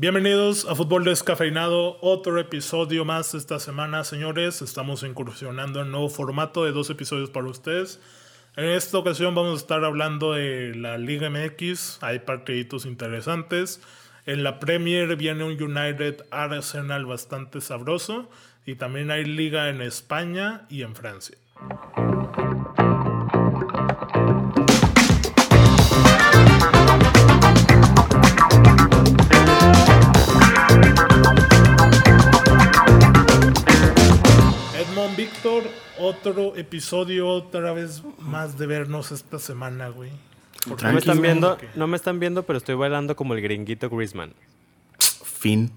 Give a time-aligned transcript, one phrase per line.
[0.00, 4.62] Bienvenidos a Fútbol Descafeinado, otro episodio más esta semana, señores.
[4.62, 8.00] Estamos incursionando en nuevo formato de dos episodios para ustedes.
[8.56, 13.82] En esta ocasión vamos a estar hablando de la Liga MX, hay partiditos interesantes.
[14.24, 18.30] En la Premier viene un United Arsenal bastante sabroso
[18.66, 21.36] y también hay liga en España y en Francia.
[35.98, 40.10] Otro episodio otra vez más de vernos esta semana, güey.
[40.68, 43.40] ¿Por qué No me están viendo, no me están viendo, pero estoy bailando como el
[43.40, 44.34] gringuito Griezmann.
[45.24, 45.70] Fin.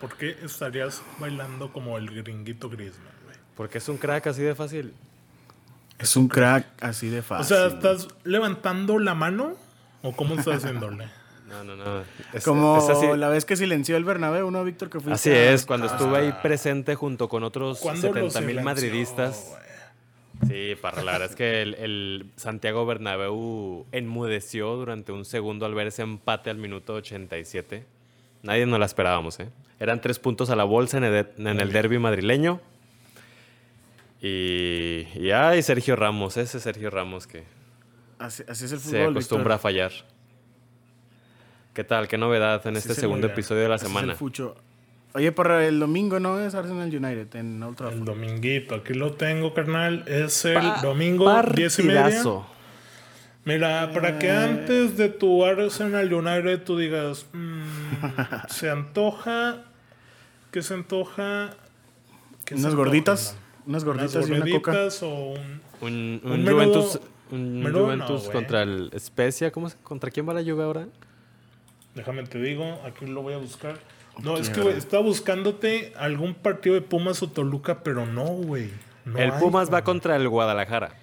[0.00, 3.36] ¿Por qué estarías bailando como el gringuito Griezmann, güey?
[3.56, 4.94] Porque es un crack así de fácil.
[5.98, 7.56] Es un crack así de O fácil.
[7.56, 9.56] sea, ¿estás levantando la mano
[10.02, 11.08] o cómo estás haciéndole?
[11.48, 12.02] No, no, no.
[12.34, 14.90] Es, Como es así, la vez que silenció el Bernabéu, ¿no, Víctor?
[14.90, 18.40] Que fuiste así a- es, cuando estuve ahí presente junto con otros ¿Cuándo lo 70
[18.42, 19.54] mil madridistas.
[20.46, 25.74] Sí, para la verdad es que el, el Santiago Bernabéu enmudeció durante un segundo al
[25.74, 27.84] ver ese empate al minuto 87.
[28.42, 29.48] Nadie nos la esperábamos, ¿eh?
[29.80, 32.60] Eran tres puntos a la bolsa en el, en el derby madrileño.
[34.20, 37.44] Y, y ay, Sergio Ramos, ese Sergio Ramos que
[38.18, 38.90] Así, así es el fútbol.
[38.92, 39.92] se acostumbra a fallar.
[41.78, 42.08] ¿Qué tal?
[42.08, 44.10] ¿Qué novedad en Así este es el segundo episodio de la Así es semana?
[44.14, 44.56] el fucho.
[45.14, 46.40] Oye, para el domingo, ¿no?
[46.40, 48.04] Es Arsenal United en Old El Trafford.
[48.04, 50.02] dominguito, aquí lo tengo, carnal.
[50.08, 52.02] Es el Pa- domingo 10 y media.
[52.02, 52.46] partidazo.
[53.44, 54.36] Mira, para que Eh.
[54.36, 57.62] antes de tu Arsenal United tú digas, mm,
[58.48, 59.62] se antoja,
[60.50, 61.50] ¿qué se antoja?
[62.44, 63.36] ¿Qué se Unas gorditas.
[63.66, 64.72] Unas Unas gorditas y una coca.
[64.72, 65.60] gorditas o un...
[65.80, 69.52] Un, Un un menudo- Juventus, un menudo Juventus contra el Spezia.
[69.52, 70.88] ¿Cómo ¿Contra quién va la Juve ahora?
[71.98, 73.78] Déjame te digo, aquí lo voy a buscar.
[74.22, 78.70] No, es que, güey, estaba buscándote algún partido de Pumas o Toluca, pero no, güey.
[79.04, 80.94] No el hay, Pumas va contra el Guadalajara.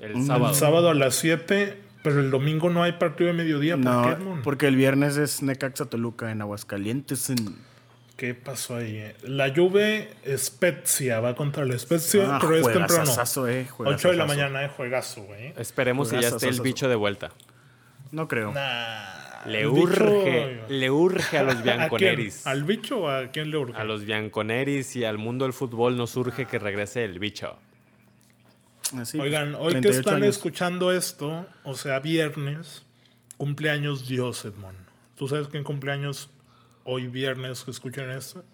[0.00, 0.50] El Un- sábado.
[0.52, 3.74] El sábado a las 7, pero el domingo no hay partido de mediodía.
[3.76, 7.30] ¿Por No, qué, porque el viernes es Necaxa Toluca en Aguascalientes.
[7.30, 7.56] En...
[8.16, 8.96] ¿Qué pasó ahí?
[8.98, 9.16] eh?
[9.22, 13.10] La Juve Spezia va contra la Spezia, Ah, pero es temprano.
[13.48, 15.54] eh, 8 de la mañana, eh, juegazo, güey.
[15.56, 17.30] Esperemos que ya esté el bicho de vuelta.
[18.12, 18.52] No creo.
[18.52, 22.46] Nah, Le bicho- urge, le urge a los ¿A bianconeris.
[22.46, 23.78] ¿Al bicho o a quién le urge?
[23.80, 27.56] A los bianconeris y al mundo del fútbol nos urge que regrese el bicho.
[28.98, 30.36] Así, Oigan, pues, hoy que 38 están años.
[30.36, 32.84] escuchando esto, o sea, viernes,
[33.36, 34.76] cumpleaños Dios, Edmond.
[35.16, 36.28] ¿Tú sabes quién cumpleaños
[36.84, 38.44] hoy viernes que escuchan esto?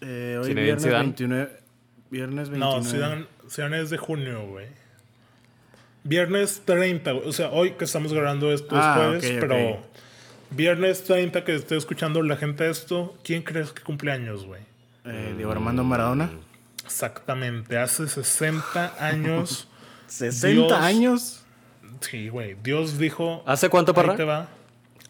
[0.00, 1.04] Eh, hoy Zinedine viernes Zidane.
[1.04, 1.50] 29.
[2.10, 2.58] Viernes 29.
[2.78, 4.66] No, Zidane, Zidane es de junio, güey.
[6.04, 7.28] Viernes 30, güey.
[7.28, 9.84] o sea, hoy que estamos grabando esto es Ah, jueves, pero
[10.50, 14.62] viernes 30 que esté escuchando la gente esto, ¿quién crees que cumpleaños, güey?
[15.04, 16.30] Eh, Diego Armando Maradona.
[16.84, 19.68] Exactamente, hace 60 años.
[20.06, 20.72] 60 Dios.
[20.72, 21.42] años.
[22.00, 23.42] Sí, güey, Dios dijo...
[23.46, 24.16] ¿Hace cuánto, Ahí Parra?
[24.16, 24.48] te va.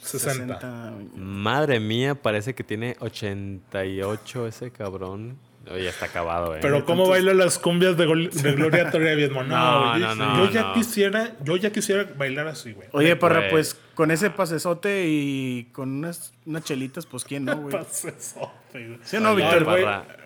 [0.00, 0.54] 60.
[0.60, 0.92] 60.
[1.16, 5.36] Madre mía, parece que tiene 88 ese cabrón.
[5.70, 6.60] Oye, está acabado, eh.
[6.62, 9.48] Pero cómo baila las cumbias de, Gol- de Gloria Trevi, Edmond?
[9.48, 10.72] No, No, yo, no, no, yo ya no.
[10.74, 12.88] quisiera, yo ya quisiera bailar así, güey.
[12.92, 17.72] Oye, Parra, pues con ese pasesote y con unas, unas chelitas, pues quién no, güey.
[17.72, 18.98] Pasesote, güey.
[19.02, 19.64] ¿Sí no, Víctor?
[19.64, 19.84] güey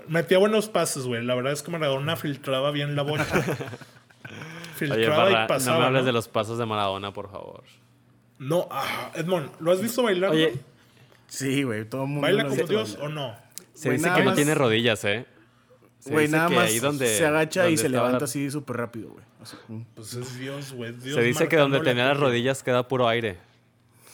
[0.09, 1.25] metía buenos pases, güey.
[1.25, 3.25] La verdad es que Maradona filtraba bien la bocha.
[4.25, 4.37] Oye,
[4.75, 5.77] filtraba Parra, y pasaba.
[5.77, 6.07] no me hables ¿no?
[6.07, 7.63] de los pasos de Maradona, por favor.
[8.39, 10.31] No, ah, Edmond, ¿lo has visto bailar?
[10.31, 10.55] Oye?
[11.29, 12.23] Sí, güey, todo el mundo.
[12.23, 13.35] ¿Baila como Dios o no?
[13.75, 15.27] se dice que no tiene rodillas, ¿eh?
[16.03, 18.51] Se Güey, dice nada que más ahí donde- se agacha y se levanta la- así
[18.51, 19.25] súper rápido, güey.
[19.69, 19.83] Mm.
[19.95, 20.93] Pues es Dios, güey.
[20.93, 23.39] Dios Se dice que donde tenía las rodillas queda puro aire.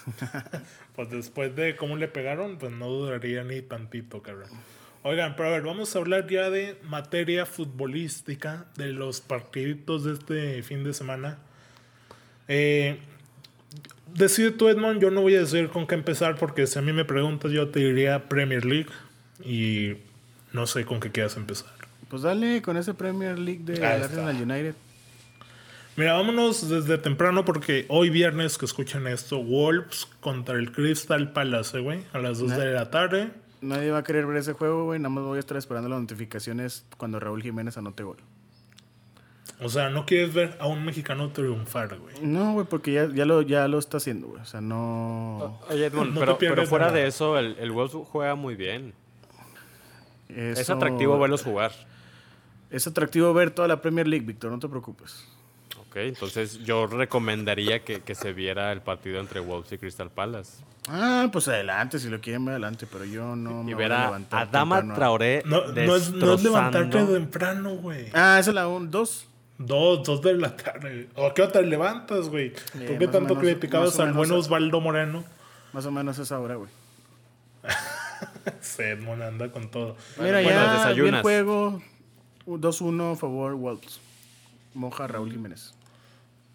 [0.94, 4.48] Pues después de cómo le pegaron, pues no duraría ni tantito, cabrón.
[5.04, 10.14] Oigan, pero a ver, vamos a hablar ya de materia futbolística, de los partiditos de
[10.14, 11.38] este fin de semana.
[12.48, 12.98] Eh,
[14.12, 16.92] decide tú, Edmond, yo no voy a decir con qué empezar, porque si a mí
[16.92, 18.88] me preguntas, yo te diría Premier League
[19.44, 19.98] y
[20.52, 21.70] no sé con qué quieras empezar.
[22.08, 24.74] Pues dale con ese Premier League de Ahí Arsenal United.
[25.96, 31.80] Mira, vámonos desde temprano porque hoy viernes que escuchan esto, Wolves contra el Crystal Palace,
[31.80, 33.30] güey, a las 2 de la tarde.
[33.60, 35.00] Nadie va a querer ver ese juego, güey.
[35.00, 38.18] Nada más voy a estar esperando las notificaciones cuando Raúl Jiménez anote gol.
[39.60, 42.14] O sea, no quieres ver a un mexicano triunfar, güey.
[42.22, 44.40] No, güey, porque ya, ya, lo, ya lo está haciendo, güey.
[44.40, 45.60] O sea, no.
[45.68, 46.98] Oye, No te pero, fuera nada.
[46.98, 48.94] de eso, el, el Wolves juega muy bien.
[50.28, 51.72] Es atractivo verlos jugar.
[52.70, 55.24] Es atractivo ver toda la Premier League, Víctor, no te preocupes.
[55.88, 55.96] Ok.
[55.96, 60.62] entonces yo recomendaría que, que se viera el partido entre Wolves y Crystal Palace.
[60.88, 63.96] Ah, pues adelante, si lo quieren ver adelante, pero yo no Y me ver voy
[63.96, 64.94] a a levantar Adama temprano.
[64.98, 68.06] Traoré No, no es, no es levantarte temprano, güey.
[68.12, 69.24] Ah, esa es la 1, 2.
[69.58, 71.08] Dos, dos de la tarde.
[71.16, 72.52] ¿O a qué hora te levantas, güey?
[72.52, 75.24] ¿Por qué tanto menos- criticabas al buen Osvaldo Moreno?
[75.72, 76.70] Más o menos esa hora, güey.
[78.60, 79.96] Sedmon anda con todo.
[80.18, 81.22] Mira, bueno, ya desayunas.
[81.22, 81.82] juego.
[82.56, 84.00] 2-1 favor Wolves.
[84.74, 85.74] Moja Raúl Jiménez.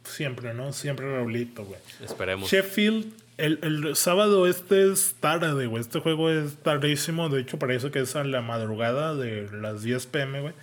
[0.04, 0.74] Siempre, ¿no?
[0.74, 1.80] Siempre Raulito, güey.
[2.04, 2.50] Esperemos.
[2.50, 5.82] Sheffield, el, el sábado este es tarde, güey.
[5.82, 7.30] Este juego es tardísimo.
[7.30, 10.54] De hecho, parece que es a la madrugada de las 10 pm, güey.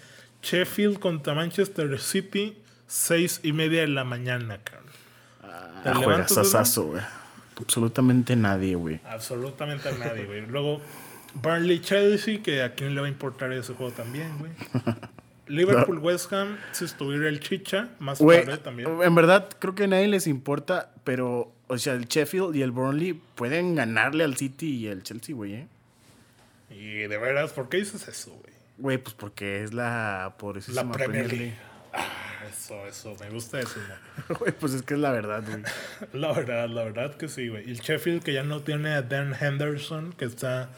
[0.43, 2.56] Sheffield contra Manchester City,
[2.87, 4.91] 6 y media de la mañana, cabrón.
[5.82, 5.94] ¿Te Ah,
[6.82, 7.03] güey.
[7.59, 9.00] Absolutamente nadie, güey.
[9.05, 10.47] Absolutamente nadie, güey.
[10.47, 10.81] Luego,
[11.35, 14.53] Burnley Chelsea, que a quién le va a importar ese juego también, güey.
[15.50, 18.88] Liverpool West Ham, si estuviera el Chicha, más Güey, tarde también.
[19.02, 22.70] en verdad creo que a nadie les importa, pero, o sea, el Sheffield y el
[22.70, 25.67] Burnley pueden ganarle al City y al Chelsea, güey, ¿eh?
[26.70, 28.52] Y de veras, ¿por qué dices eso, güey?
[28.79, 31.55] Güey, pues porque es la pobrecísima La Premier League.
[31.93, 32.06] Ah,
[32.49, 33.79] eso, eso, me gusta eso,
[34.29, 34.35] ¿no?
[34.38, 35.62] Güey, pues es que es la verdad, güey.
[36.12, 37.69] La verdad, la verdad que sí, güey.
[37.69, 40.70] Y el Sheffield que ya no tiene a Dan Henderson, que está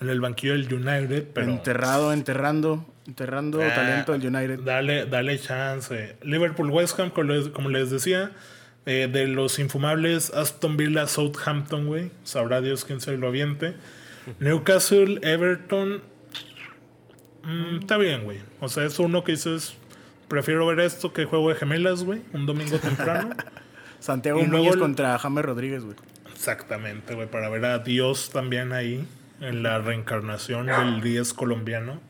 [0.00, 1.50] en el banquillo del United, pero...
[1.50, 4.60] Enterrado, enterrando, enterrando Ah, talento del United.
[4.60, 6.16] Dale, dale chance.
[6.22, 8.30] Liverpool West Ham, como les, como les decía,
[8.86, 12.10] eh, de los infumables Aston Villa Southampton, güey.
[12.24, 13.74] Sabrá Dios quién se lo aviente.
[14.38, 16.02] Newcastle, Everton.
[17.42, 18.38] mm, está bien, güey.
[18.60, 19.74] O sea, es uno que dices,
[20.28, 22.22] prefiero ver esto que juego de gemelas, güey.
[22.32, 23.30] Un domingo temprano.
[23.98, 25.96] Santiago y luego el- contra James Rodríguez, güey.
[26.32, 29.04] Exactamente, güey, para ver a Dios también ahí,
[29.42, 32.00] en la reencarnación del 10 colombiano.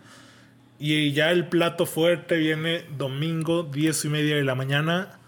[0.82, 5.18] Y ya el plato fuerte viene domingo, 10 y media de la mañana,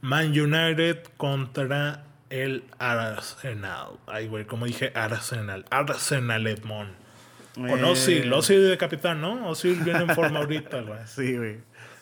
[0.00, 4.00] Man United contra el Arsenal.
[4.08, 5.64] Ay, güey, como dije, Arsenal.
[5.70, 6.90] Arsenal Edmond.
[7.54, 7.84] Con Eh.
[7.84, 9.48] Ozil, Ozil de capitán, ¿no?
[9.48, 10.98] Ozil viene en forma ahorita, güey.
[11.06, 11.58] Sí, güey.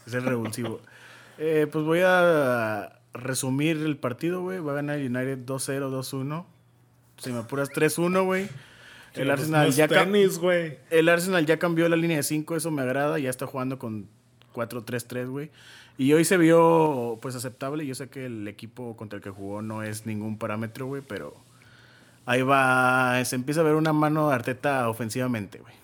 [0.07, 0.81] Es el revulsivo.
[1.37, 4.61] Eh, pues voy a resumir el partido, güey.
[4.61, 6.47] Va a ganar United 2-0, 2-1.
[7.19, 8.49] Si me apuras 3-1, güey.
[9.15, 10.41] El Pues Arsenal, ya tenis,
[10.91, 13.19] el Arsenal ya cambió la línea de 5, eso me agrada.
[13.19, 14.09] Ya está jugando con
[14.55, 15.51] 4-3-3, güey.
[15.97, 17.87] Y hoy se vio, pues, aceptable.
[17.87, 21.35] Yo sé que el equipo contra el que jugó no es ningún parámetro, güey, pero
[22.27, 23.25] ahí va.
[23.25, 25.75] Se empieza a ver una mano de Arteta ofensivamente, güey.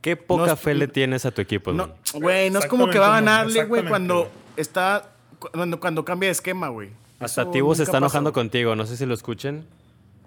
[0.00, 2.88] ¿Qué poca No es- fe le tienes a tu equipo, No, güey, no es como
[2.88, 5.12] que va a ganarle, güey, cuando está.
[5.38, 6.90] Cuando, cuando cambia de esquema, güey.
[7.18, 9.66] Hasta Tibo se está enojando contigo, no sé si lo escuchen.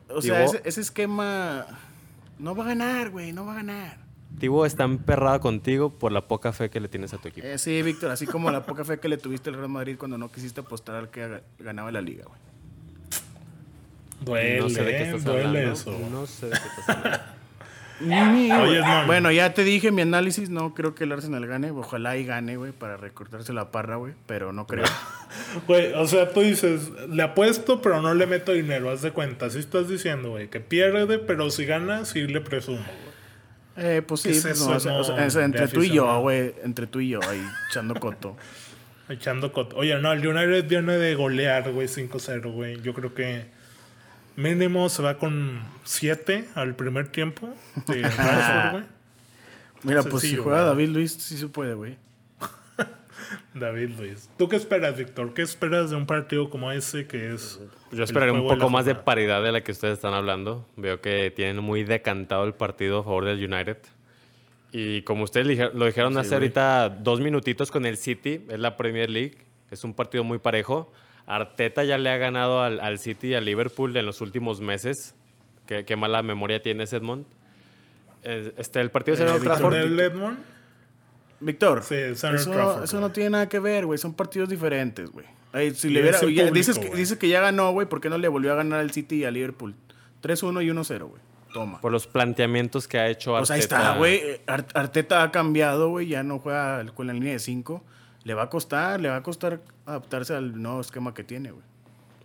[0.09, 1.65] O sea, ese esquema.
[2.39, 3.97] No va a ganar, güey, no va a ganar.
[4.39, 7.45] Tibo está emperrado contigo por la poca fe que le tienes a tu equipo.
[7.45, 10.18] Eh, sí, Víctor, así como la poca fe que le tuviste al Real Madrid cuando
[10.18, 12.39] no quisiste apostar al que ga- ganaba la liga, güey.
[14.21, 15.71] Duele, no sé de qué estás duele hablando.
[15.74, 16.00] eso.
[16.12, 17.24] No sé de qué estás hablando.
[18.01, 19.07] Oye, Edmond.
[19.07, 22.57] Bueno, ya te dije mi análisis, no creo que el Arsenal gane, ojalá y gane,
[22.57, 24.86] güey, para recortarse la parra, güey, pero no creo.
[25.68, 29.48] Güey, o sea, tú dices, le apuesto, pero no le meto dinero, haz de cuenta.
[29.48, 33.13] Así estás diciendo, güey, que pierde, pero si gana, sí le presumo, güey.
[33.88, 35.44] Eh, pues sí, ¿Qué es pues eso, no, o sea, o sea, no, es de
[35.44, 38.38] entre tú y yo, güey, entre tú y yo, ahí echando coto.
[39.10, 42.81] Echando cot- Oye, no, el United viene de golear, güey, 5-0, güey.
[42.81, 43.46] Yo creo que
[44.35, 47.50] mínimo se va con 7 al primer tiempo
[47.88, 48.83] de Rashford, güey.
[49.84, 50.63] Mira, pues si juega.
[50.63, 51.98] David Luis, sí se puede, güey.
[53.53, 54.29] David Luis.
[54.38, 55.34] ¿Tú qué esperas, Víctor?
[55.34, 57.60] ¿Qué esperas de un partido como ese que es...
[57.91, 60.65] Yo esperaría un de poco más de paridad de la que ustedes están hablando.
[60.77, 63.77] Veo que tienen muy decantado el partido a favor del United.
[64.72, 69.08] Y como ustedes lo dijeron hace ahorita dos minutitos con el City, es la Premier
[69.08, 69.38] League,
[69.69, 70.91] es un partido muy parejo.
[71.25, 75.15] Arteta ya le ha ganado al, al City y al Liverpool en los últimos meses.
[75.68, 77.25] Qué, qué mala memoria tiene Edmond.
[78.24, 79.82] Este, el partido será en Eh, Old Víctor, Trafford.
[79.82, 80.38] ¿Con el Edmond?
[81.39, 83.98] Víctor, Sí, eso, Trafford, eso no tiene nada que ver, güey.
[84.00, 85.25] Son partidos diferentes, güey.
[85.75, 87.88] Si le hubiera, público, dices, que, dices que ya ganó, güey.
[87.88, 89.75] ¿Por qué no le volvió a ganar al City y a Liverpool?
[90.24, 91.22] 3-1 y 1-0, güey.
[91.53, 91.80] Toma.
[91.82, 93.75] Por los planteamientos que ha hecho Pues Arteta.
[93.77, 94.22] ahí está, güey.
[94.48, 96.08] Ar- Arteta ha cambiado, güey.
[96.08, 97.84] Ya no juega con la línea de 5.
[98.24, 101.63] Le va a costar, le va a costar adaptarse al nuevo esquema que tiene, güey.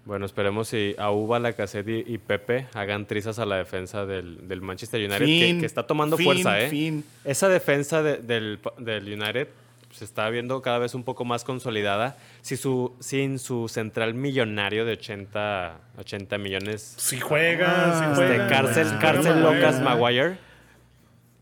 [0.05, 4.63] Bueno, esperemos si Auba, Lacazette y, y Pepe hagan trizas a la defensa del, del
[4.63, 6.71] Manchester United, que, Fin, que está tomando fin, fuerza, ¿eh?
[6.71, 7.05] fin.
[7.25, 9.49] Esa defensa de- del, del United
[9.91, 12.17] se está viendo cada vez un poco más consolidada.
[12.41, 18.27] Si su, sin su central millonario de 80, 80 millones Si juega, Ah, si este,
[18.29, 18.45] juega.
[18.45, 19.81] de cárcel, cárcel Locas.
[19.83, 20.39] Maguire.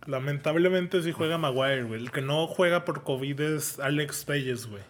[0.07, 2.01] Lamentablemente sí juega Maguire, güey.
[2.01, 4.83] El que no juega por COVID es Alex Reyes, güey.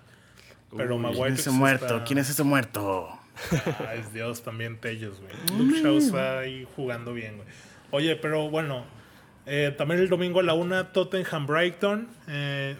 [0.76, 1.87] Pero Uy, Maguire ¿Quién es ese muerto?
[1.87, 3.08] está- ¿Quién es ese muerto?
[3.88, 5.32] Ay, Dios, también Tellos, güey.
[5.58, 7.49] Luke Shaw está ahí jugando bien, güey.
[7.90, 8.85] Oye, pero bueno,
[9.46, 12.08] eh, también el domingo a la una, Tottenham Brighton.
[12.28, 12.76] Eh,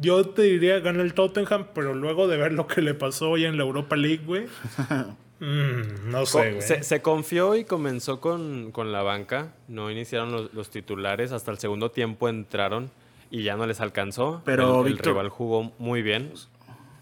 [0.00, 3.44] yo te diría gana el Tottenham, pero luego de ver lo que le pasó hoy
[3.44, 4.46] en la Europa League, güey.
[5.46, 6.62] mm, no sé, güey.
[6.62, 9.52] se, se confió y comenzó con, con la banca.
[9.68, 11.32] No iniciaron los, los titulares.
[11.32, 12.90] Hasta el segundo tiempo entraron
[13.30, 14.42] y ya no les alcanzó.
[14.44, 16.32] Pero, el, el rival jugó muy bien.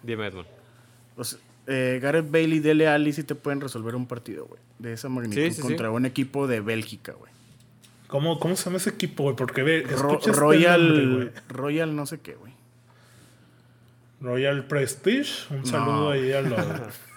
[0.03, 0.47] Dime, Edmund.
[1.67, 4.61] Eh, Gareth Bailey y Dele Alli sí te pueden resolver un partido, güey.
[4.79, 5.63] De esa magnitud Sí, sí, sí.
[5.63, 7.31] contra un equipo de Bélgica, güey.
[8.09, 9.37] ¿Cómo, ¿Cómo se llama ese equipo, güey?
[9.37, 11.43] Porque ve, Ro- Royal, nombre, güey.
[11.49, 12.53] Royal no sé qué, güey.
[14.21, 15.33] Royal Prestige.
[15.51, 15.67] Un No.
[15.67, 16.61] saludo ahí a los.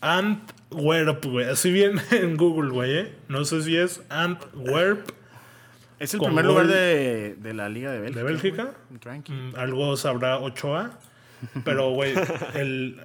[0.00, 1.46] Antwerp, güey.
[1.48, 2.96] Así viene en Google, güey.
[2.98, 3.14] ¿eh?
[3.28, 5.08] No sé si es Antwerp.
[5.98, 8.20] Es el primer lugar de, de la Liga de Bélgica.
[8.20, 8.72] ¿De Bélgica?
[9.28, 10.98] Mm, Algo sabrá Ochoa.
[11.64, 12.14] Pero, güey,
[12.54, 13.00] el,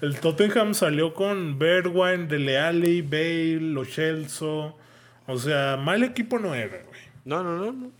[0.00, 4.78] el Tottenham salió con Bergwijn, Dele Alli, Bale, Lo Celso.
[5.26, 7.00] O sea, mal equipo no era, güey.
[7.24, 7.72] No, no, no.
[7.72, 7.90] No,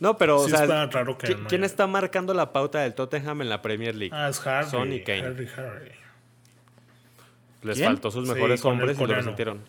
[0.00, 1.66] no pero, Sí o sea, está raro que ¿qui- no ¿quién haya.
[1.66, 4.14] está marcando la pauta del Tottenham en la Premier League?
[4.14, 4.70] Ah, es Harry.
[4.70, 5.20] Son y Kane.
[5.22, 5.90] Harry, Harry.
[7.68, 7.88] Les ¿quién?
[7.90, 9.22] faltó sus mejores hombres y lo coreano.
[9.22, 9.60] resintieron.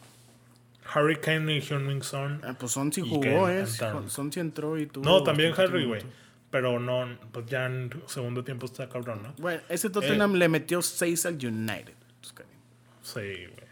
[0.91, 2.41] Harry Kane y Hyun-Min Son.
[2.43, 3.59] Ah, pues Son sí jugó, que eh.
[3.59, 4.09] entraron.
[4.09, 5.05] Son sí entró y tuvo.
[5.05, 6.01] No, también Harry, güey.
[6.49, 9.33] Pero no, pues ya en segundo tiempo está cabrón, ¿no?
[9.37, 9.89] Bueno, ese Eh.
[9.91, 11.93] Tottenham le metió 6 al United.
[12.21, 12.33] Pues.
[13.03, 13.69] Sí, güey.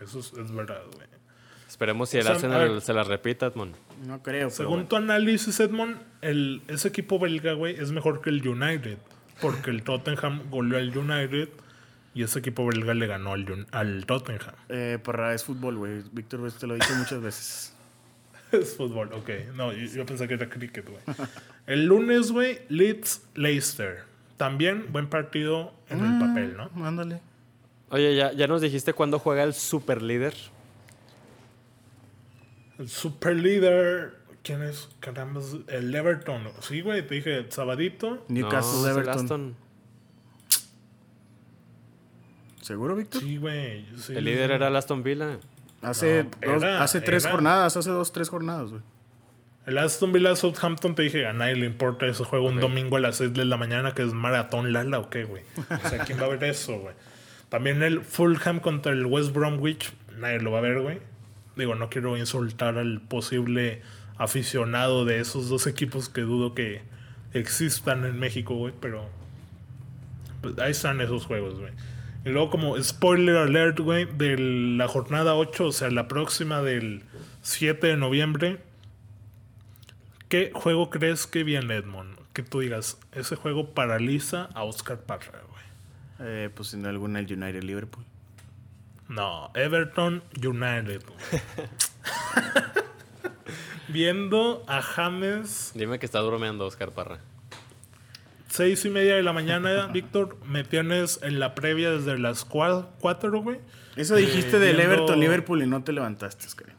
[0.00, 1.06] Eso es, es verdad, güey.
[1.68, 3.74] Esperemos si el O sea, Arsenal se la repita, Edmond.
[4.06, 8.30] No creo, pero Según tu análisis, Edmond, el, ese equipo belga, güey, es mejor que
[8.30, 8.98] el United.
[9.40, 11.48] Porque el Tottenham goleó al United
[12.16, 14.54] y ese equipo belga le ganó al, al Tottenham.
[14.70, 16.02] Eh, Parra, es fútbol, güey.
[16.12, 17.72] Víctor, pues, te lo he dicho muchas veces.
[18.52, 19.28] Es fútbol, ok.
[19.54, 21.02] No, yo, yo pensé que era cricket, güey.
[21.66, 24.04] El lunes, güey, Leeds Leicester.
[24.38, 26.70] También buen partido en el papel, ¿no?
[26.70, 27.20] Mándale.
[27.90, 30.34] Oye, ¿ya, ya nos dijiste cuándo juega el super líder.
[32.78, 34.16] El super líder.
[34.42, 34.88] ¿Quién es?
[35.00, 36.48] Caramba, el Everton.
[36.60, 38.24] Sí, güey, te dije, sabadito.
[38.28, 39.24] Newcastle No, Everton.
[39.24, 39.56] Aston.
[42.66, 43.22] ¿Seguro, Víctor?
[43.22, 43.86] Sí, güey.
[43.96, 44.14] sí.
[44.16, 45.38] El líder era el Aston Villa.
[45.82, 47.32] Hace, No, dos- era- hace tres era.
[47.32, 48.82] jornadas, hace dos, tres jornadas, güey.
[49.66, 53.00] El Aston Villa Southampton te dije, a nadie le importa ese juego un domingo a
[53.00, 55.42] las 6 de la mañana que es maratón Lala o qué, güey.
[55.84, 56.94] O sea, ¿quién va a ver eso, güey?
[57.48, 60.98] También el Fulham contra el West Bromwich, nadie lo va a ver, güey.
[61.56, 63.82] Digo, no quiero insultar al posible
[64.18, 66.82] aficionado de esos dos equipos que dudo que
[67.32, 69.08] existan en México, güey, pero
[70.42, 71.72] pues, ahí están esos juegos, güey.
[72.26, 77.04] Y luego como spoiler alert, güey, de la jornada 8, o sea, la próxima del
[77.40, 78.58] 7 de noviembre,
[80.28, 82.18] ¿Qué juego crees que viene, Edmond?
[82.32, 85.62] Que tú digas, ese juego paraliza a Oscar Parra, güey.
[86.18, 88.04] Eh, pues sin alguna el United Liverpool.
[89.08, 91.04] No, Everton United.
[93.88, 97.20] Viendo a James, Dime que está bromeando Oscar Parra.
[98.56, 102.88] Seis y media de la mañana, Víctor, me tienes en la previa desde las cua-
[103.00, 103.58] cuatro, güey.
[103.96, 106.74] Eso dijiste del viendo- Everton Liverpool y no te levantaste, Oscar.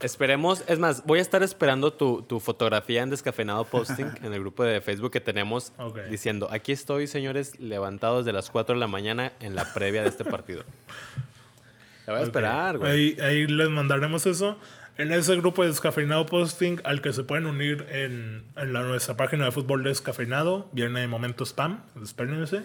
[0.00, 4.38] Esperemos, es más, voy a estar esperando tu, tu fotografía en Descafeinado Posting en el
[4.40, 5.72] grupo de Facebook que tenemos
[6.08, 10.08] diciendo, aquí estoy, señores, levantados de las 4 de la mañana en la previa de
[10.08, 10.62] este partido.
[12.06, 12.90] La voy a esperar, güey.
[12.90, 14.56] Ahí, ahí les mandaremos eso.
[14.98, 19.16] En ese grupo de Descafeinado Posting, al que se pueden unir en, en la, nuestra
[19.16, 22.64] página de fútbol Descafeinado, viene Momento Spam, espérense.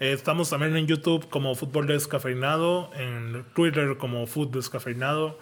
[0.00, 5.38] Eh, estamos también en YouTube como Fútbol Descafeinado, en Twitter como Food Descafeinado.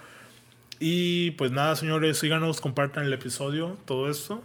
[0.78, 4.42] Y pues nada, señores, síganos, compartan el episodio, todo esto.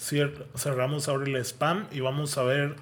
[0.00, 2.74] Cier- cerramos ahora el spam y vamos a ver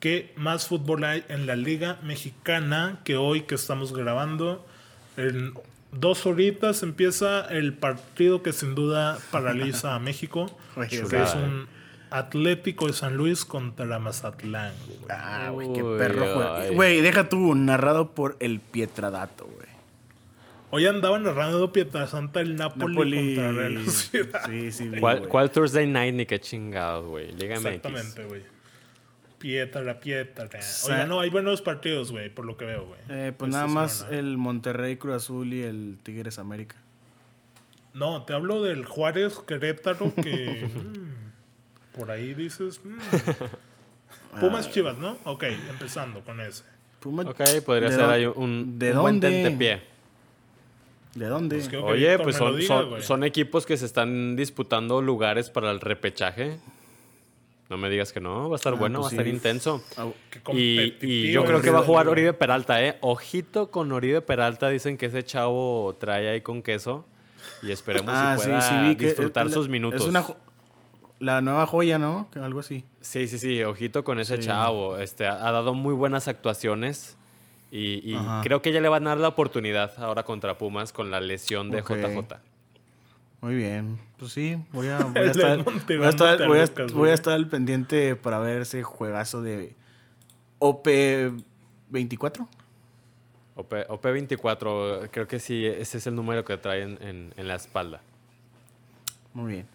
[0.00, 4.66] qué más fútbol hay en la Liga Mexicana que hoy que estamos grabando.
[5.98, 10.56] Dos horitas empieza el partido que sin duda paraliza a México,
[10.88, 11.68] que es un
[12.10, 14.72] Atlético de San Luis contra Mazatlán.
[14.86, 14.98] güey.
[15.10, 16.72] Ah, güey, qué perro.
[16.72, 19.66] Güey, deja tú, narrado por el Pietradato, güey.
[20.70, 23.34] Hoy andaba narrando Pietrasanta el Napoli, Napoli.
[23.36, 24.42] contra Real Sociedad.
[24.46, 24.90] Sí, sí,
[25.28, 27.32] ¿Cuál, Thursday Night ni qué chingados, güey?
[27.32, 27.66] Liga MX.
[27.66, 28.55] Exactamente, güey.
[29.38, 30.62] Pietra, Pietra.
[30.62, 33.00] Sa- Oye, no, hay buenos partidos, güey, por lo que veo, güey.
[33.08, 34.16] Eh, pues nada más semana.
[34.18, 36.76] el Monterrey Cruz Azul y el Tigres América.
[37.94, 40.68] No, te hablo del Juárez Querétaro que.
[40.74, 42.80] mm, por ahí dices.
[42.84, 42.96] mm.
[44.40, 45.16] Pumas Chivas, ¿no?
[45.24, 46.62] Ok, empezando con ese.
[47.00, 49.30] Puma- Ok, podría ¿de ser ahí un, ¿De un buen dónde?
[49.42, 49.82] tentepié.
[51.14, 51.56] ¿De dónde?
[51.56, 56.58] Pues Oye, pues diga, son equipos que se están disputando lugares para el repechaje.
[57.68, 59.82] No me digas que no, va a estar Ah, bueno, pues va a estar intenso.
[59.96, 60.06] Ah,
[60.52, 62.96] Y, yo creo que va a jugar Oribe Peralta, ¿eh?
[63.00, 64.68] Ojito con Oribe Peralta.
[64.68, 67.04] Dicen que ese chavo trae ahí con queso.
[67.62, 70.02] Y esperemos Ah, si sí, pueda sí, disfrutar sus minutos.
[70.02, 70.24] Es una
[71.18, 72.28] la nueva joya, ¿no?
[72.40, 72.84] Algo así.
[73.00, 74.98] Sí, sí, sí, ojito con ese chavo.
[74.98, 77.16] Este, ha, ha dado muy buenas actuaciones.
[77.70, 81.10] Y, y creo que ya le van a dar la oportunidad ahora contra Pumas con
[81.10, 81.90] la lesión de Ok.
[81.96, 82.36] JJ.
[83.46, 83.96] Muy bien.
[84.18, 85.74] Pues sí, voy a, voy a estar, voy
[86.04, 87.10] a estar, Monte voy a- Lucas, voy güey.
[87.12, 89.76] a estar al pendiente para ver ese juegazo de
[90.58, 90.88] OP
[91.90, 92.48] 24.
[93.54, 98.00] OP, OP24, creo que sí, ese es el número que trae en, la espalda.
[99.32, 99.66] Muy bien.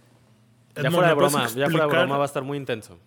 [0.75, 2.57] Ya Edmond, fuera de ¿me puedes broma, ya fuera de broma va a estar muy
[2.57, 2.99] intenso.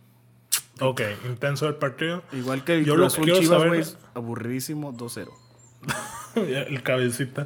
[0.80, 2.22] Ok, intenso el partido.
[2.32, 5.28] Igual que el Yo Cruz lo Chivas, saber- güey, aburridísimo 2-0.
[6.36, 7.44] el cabecita.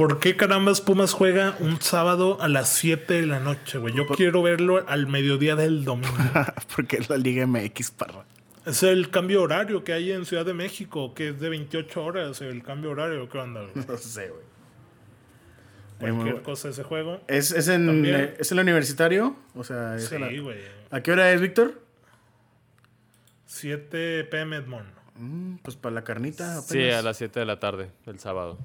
[0.00, 3.92] ¿Por qué carambas Pumas juega un sábado a las 7 de la noche, güey?
[3.94, 6.14] Yo quiero verlo al mediodía del domingo.
[6.74, 8.24] Porque es la Liga MX, parra.
[8.64, 12.40] es el cambio horario que hay en Ciudad de México, que es de 28 horas
[12.40, 13.28] el cambio horario.
[13.28, 13.72] ¿Qué onda, güey?
[13.86, 14.40] No sé, güey.
[16.14, 17.20] Cualquier cosa ese juego.
[17.28, 19.36] ¿Es, es, en, eh, ¿Es el universitario?
[19.54, 20.60] O sea, es Sí, la- güey.
[20.90, 21.78] ¿a qué hora es, Víctor?
[23.44, 24.86] 7 pm Edmond.
[25.16, 26.52] Mm, pues para la carnita.
[26.56, 26.66] Apenas.
[26.68, 28.58] Sí, a las 7 de la tarde, el sábado.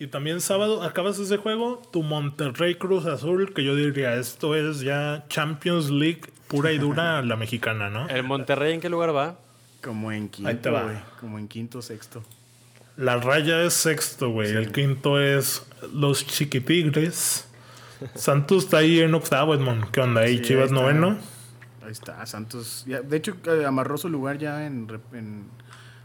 [0.00, 4.80] Y también sábado acabas ese juego, tu Monterrey Cruz Azul, que yo diría, esto es
[4.80, 8.08] ya Champions League pura y dura la mexicana, ¿no?
[8.08, 9.36] ¿El Monterrey en qué lugar va?
[9.82, 10.82] Como en Ahí te quinto, va.
[10.84, 10.96] güey.
[11.20, 12.22] Como en quinto, sexto.
[12.96, 14.50] La raya es sexto, güey.
[14.50, 17.46] El quinto es los Chiquitigres.
[18.14, 19.90] Santos está ahí en octavo, Edmond.
[19.90, 20.22] ¿Qué onda?
[20.22, 21.18] Ahí Sí, Chivas ahí noveno.
[21.84, 22.84] Ahí está, Santos.
[22.86, 24.88] Ya, de hecho, eh, amarró su lugar ya en-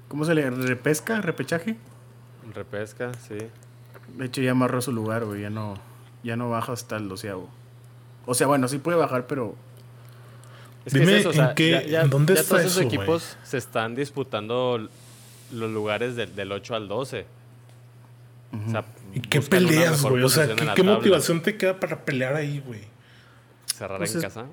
[0.09, 1.21] ¿Cómo se le repesca?
[1.21, 1.77] ¿Repechaje?
[2.53, 3.37] Repesca, sí.
[4.17, 5.41] De hecho, ya amarró su lugar, güey.
[5.41, 5.75] Ya no,
[6.23, 7.49] ya no baja hasta el doceavo.
[8.25, 9.55] O sea, bueno, sí puede bajar, pero
[10.85, 12.85] Es Dime, es eso, o sea, ¿en qué- ya, dónde ya está todos esos eso,
[12.85, 12.95] güey?
[12.97, 14.87] equipos se están disputando
[15.51, 17.25] los lugares del- del 8 al 12.
[18.67, 20.23] O sea, ¿Y qué peleas, güey?
[20.23, 22.81] O sea, ¿qué, motivación te queda para pelear ahí, güey?
[23.65, 24.45] Cerrar Pues en es- casa.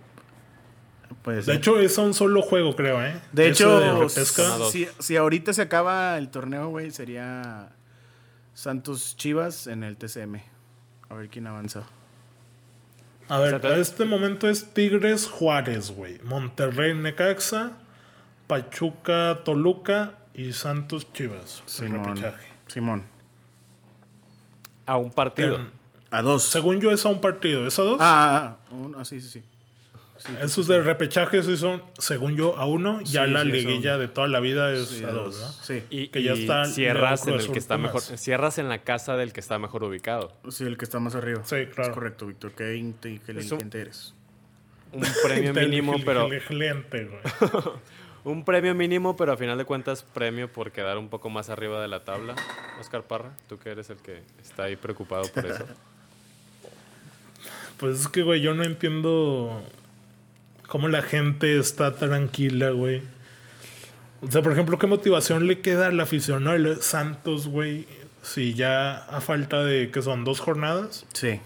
[1.23, 1.47] pues.
[1.47, 3.15] De hecho, es a un solo juego, creo, ¿eh?
[3.33, 4.09] de hecho, de
[4.71, 7.69] si, si ahorita se acaba el torneo, güey, sería
[8.73, 10.41] Santos Chivas en el TCM.
[11.09, 11.83] A ver quién avanza.
[13.29, 16.21] A ver, a este momento es Tigres Juárez, güey.
[16.23, 17.73] Monterrey Necaxa,
[18.47, 21.65] Pachuca Toluca y Santos Chivas.
[21.67, 22.15] Simón.
[22.69, 23.03] Simón.
[24.87, 25.57] A un partido.
[25.57, 25.71] En-
[26.13, 26.45] A dos.
[26.45, 27.99] según yo es a un partido, ¿es a dos?
[28.01, 29.43] Ah, ah, un- ah, sí, sí, sí.
[30.19, 33.01] Sí, Esos de repechaje sí son, según yo, a uno.
[33.03, 35.41] Ya Sí, la sí, liguilla de toda la vida es sí, a dos.
[35.41, 35.53] ¿no?
[35.65, 35.83] Sí.
[35.91, 38.01] Y, que ya y está cierras en el que está mejor.
[38.01, 40.33] Cierras en la casa del que está mejor ubicado.
[40.49, 41.43] Sí, el que está más arriba.
[41.45, 41.91] Sí, claro.
[41.91, 42.53] Es correcto, Víctor.
[42.53, 44.15] Qué inteligente eres.
[44.93, 47.21] Un premio mínimo, pero Inteligente, güey.
[48.25, 51.81] un premio mínimo, pero a final de cuentas premio por quedar un poco más arriba
[51.83, 52.37] de la tabla.
[52.81, 55.67] Oscar Parra, tú que eres el que está ahí preocupado por eso.
[57.79, 59.61] Pues es que, güey, yo no entiendo
[60.69, 63.03] cómo la gente está tranquila, güey.
[64.23, 67.87] O sea, por ejemplo, ¿qué motivación le queda al aficionado de Santos, güey?
[68.23, 71.41] Si ya a falta de, que son dos jornadas, Sí.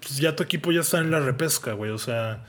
[0.00, 1.90] pues ya tu equipo ya está en la repesca, güey.
[1.90, 2.44] O sea,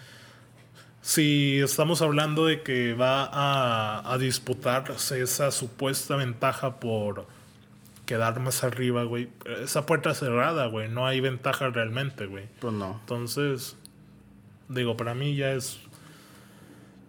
[1.02, 7.26] si estamos hablando de que va a, a disputarse esa supuesta ventaja por
[8.06, 9.30] quedar más arriba, güey.
[9.64, 10.90] Esa puerta cerrada, güey.
[10.90, 12.46] No hay ventaja realmente, güey.
[12.60, 12.98] Pues no.
[13.00, 13.78] Entonces,
[14.74, 15.80] digo, para mí ya es.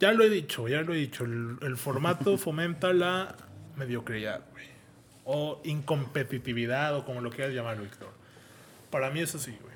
[0.00, 1.24] Ya lo he dicho, ya lo he dicho.
[1.24, 3.34] El, el formato fomenta la
[3.76, 4.66] mediocridad, güey.
[5.24, 8.10] O incompetitividad, o como lo quieras llamar, Víctor.
[8.90, 9.72] Para mí es así, güey.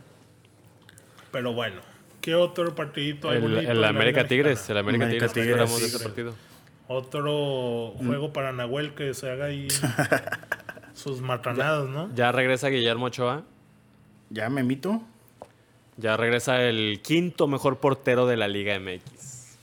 [1.31, 1.81] Pero bueno,
[2.21, 4.81] ¿qué otro partidito hay El, bonito el América Liga Tigres, Mexicana?
[4.81, 6.35] el América, América Tigres, ¿qué Tigres, partido?
[6.89, 8.07] Otro Mm.
[8.07, 9.69] juego para Nahuel que se haga ahí
[10.95, 12.13] sus marranadas, ¿no?
[12.15, 13.45] Ya regresa Guillermo Ochoa.
[14.31, 15.03] ¿Ya me mito?
[15.97, 19.57] Ya regresa el quinto mejor portero de la Liga MX.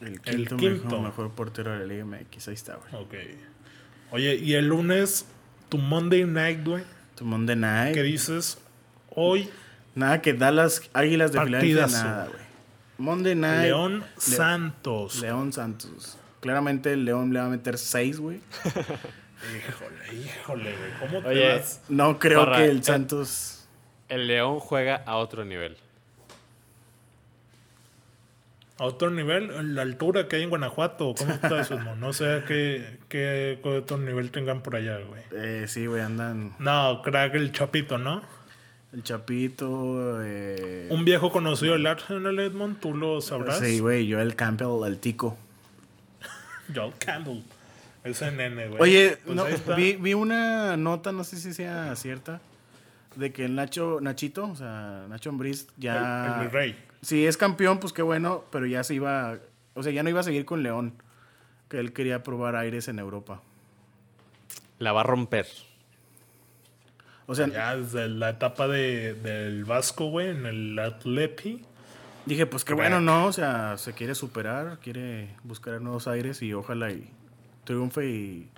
[0.00, 0.56] El El quinto.
[0.56, 2.48] Mejor, mejor portero de la Liga MX.
[2.48, 3.02] Ahí está, güey.
[3.02, 3.14] Ok.
[4.10, 5.26] Oye, y el lunes,
[5.68, 6.84] tu Monday Night, güey.
[7.14, 7.94] Tu Monday Night.
[7.94, 8.58] ¿Qué dices?
[9.10, 9.48] Hoy,
[9.96, 12.40] Nada que Dallas Águilas de Filadelfia, nada, güey.
[12.98, 13.62] Monday Night.
[13.62, 15.22] León Santos.
[15.22, 16.18] León Santos.
[16.40, 18.40] Claramente el León le va a meter 6, güey.
[19.56, 20.90] Híjole, híjole, güey.
[21.00, 21.80] ¿Cómo te Oye, vas?
[21.88, 23.55] No creo Parra, que el eh, Santos.
[24.08, 25.76] El León juega a otro nivel.
[28.78, 31.14] A otro nivel, la altura que hay en Guanajuato.
[31.16, 31.80] ¿Cómo está eso?
[31.80, 35.22] No, no sé qué, qué otro nivel tengan por allá, güey.
[35.32, 36.54] Eh, sí, güey, andan.
[36.58, 38.20] No, crack el Chapito, ¿no?
[38.92, 40.22] El Chapito.
[40.22, 40.88] Eh...
[40.90, 43.60] Un viejo conocido del Arsenal, Edmond, tú lo sabrás.
[43.60, 45.38] Sí, güey, Joel Campbell, el tico.
[46.74, 47.42] Joel Campbell.
[48.04, 48.82] Ese nene, güey.
[48.82, 52.40] Oye, Pues no, vi, vi una nota, no sé si sea cierta,
[53.16, 56.36] de que el Nacho, Nachito, o sea, Nacho Ambriz ya...
[56.40, 56.84] El- el rey.
[57.02, 59.38] Si es campeón, pues qué bueno, pero ya se iba,
[59.74, 60.94] o sea, ya no iba a seguir con León,
[61.68, 63.42] que él quería probar aires en Europa.
[64.78, 65.46] La va a romper.
[67.26, 71.62] O sea, Ya desde la etapa de, del Vasco, güey, en el Atleti.
[72.24, 73.26] dije, pues qué bueno, ¿no?
[73.26, 77.08] O sea, se quiere superar, quiere buscar nuevos aires y ojalá y
[77.64, 78.48] triunfe y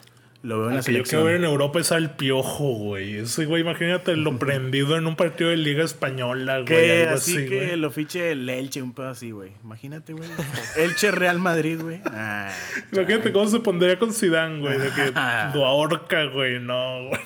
[0.42, 1.22] lo veo en la que yo selección.
[1.22, 3.16] quiero ver en Europa es al Piojo, güey.
[3.18, 6.64] Ese güey, imagínate lo prendido en un partido de Liga Española, güey.
[6.66, 7.76] Que algo así, así, que güey.
[7.76, 9.52] lo fiche el Elche, un pedo así, güey.
[9.64, 10.28] Imagínate, güey.
[10.76, 12.00] Elche Real Madrid, güey.
[12.06, 12.52] Ah,
[12.92, 14.78] Imagínate cómo se pondría con Zidane, güey.
[14.78, 15.10] De que
[15.54, 16.60] lo ahorca, güey.
[16.60, 17.20] No, güey.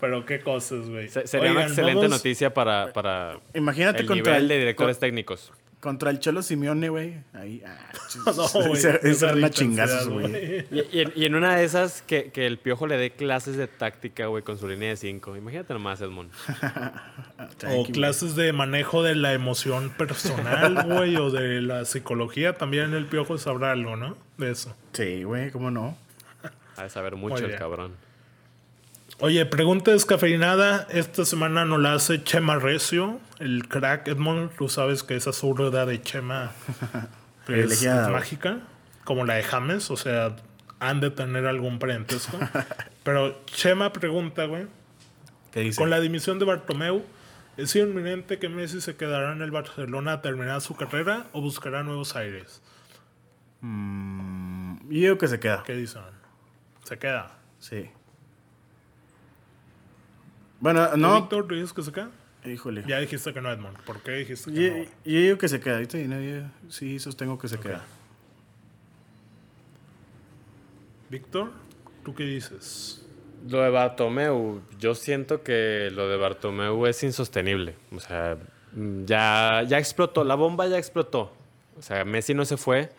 [0.00, 1.08] Pero qué cosas, güey.
[1.08, 4.96] Se- sería una excelente vamos- noticia para, para Imagínate el contra nivel el, de directores
[4.96, 5.52] con- técnicos.
[5.80, 7.14] Contra el Cholo Simeone, güey.
[7.32, 7.78] Ahí, ah,
[8.26, 10.66] No, era una chingazos, güey.
[10.70, 13.56] Y, y en, y en una de esas, que, que el piojo le dé clases
[13.56, 15.36] de táctica, güey, con su línea de 5.
[15.36, 16.30] Imagínate nomás, Edmond.
[17.70, 22.54] O clases de manejo de la emoción personal, güey, o de la psicología.
[22.54, 24.16] También el piojo sabrá algo, ¿no?
[24.36, 24.76] De eso.
[24.92, 25.96] Sí, güey, cómo no.
[26.76, 27.94] Ha de saber mucho el cabrón.
[29.20, 30.86] Oye, pregunta descafeinada.
[30.90, 34.54] Esta semana nos la hace Chema Recio, el crack Edmond.
[34.56, 36.52] Tú sabes que esa zurda de Chema
[37.48, 38.60] es, mágica,
[39.02, 39.90] como la de James.
[39.90, 40.36] O sea,
[40.78, 42.38] han de tener algún parentesco.
[43.02, 44.66] Pero Chema pregunta, güey.
[45.50, 45.80] ¿Qué dice?
[45.80, 47.04] Con la dimisión de Bartomeu,
[47.56, 51.82] ¿es inminente que Messi se quedará en el Barcelona a terminar su carrera o buscará
[51.82, 52.62] nuevos aires?
[53.62, 55.64] Mm, yo que se queda.
[55.66, 56.02] ¿Qué dicen?
[56.84, 57.32] Se queda.
[57.58, 57.90] Sí.
[60.60, 61.20] Bueno, ¿Tú, no.
[61.20, 62.10] Víctor, ¿tú dices que se queda?
[62.44, 62.84] Híjole.
[62.86, 63.78] Ya dijiste que no, Edmond.
[63.82, 64.84] ¿Por qué dijiste que Yo, no?
[64.84, 65.74] yo digo que se queda.
[65.74, 67.84] Ahorita y nadie- sí, sostengo que se queda.
[71.10, 71.52] Víctor,
[72.04, 73.04] ¿tú qué dices?
[73.48, 77.76] Lo de Bartomeu, yo siento que lo de Bartomeu es insostenible.
[77.92, 78.36] O sea,
[79.06, 81.32] ya, ya explotó, la bomba ya explotó.
[81.78, 82.90] O sea, Messi no se fue,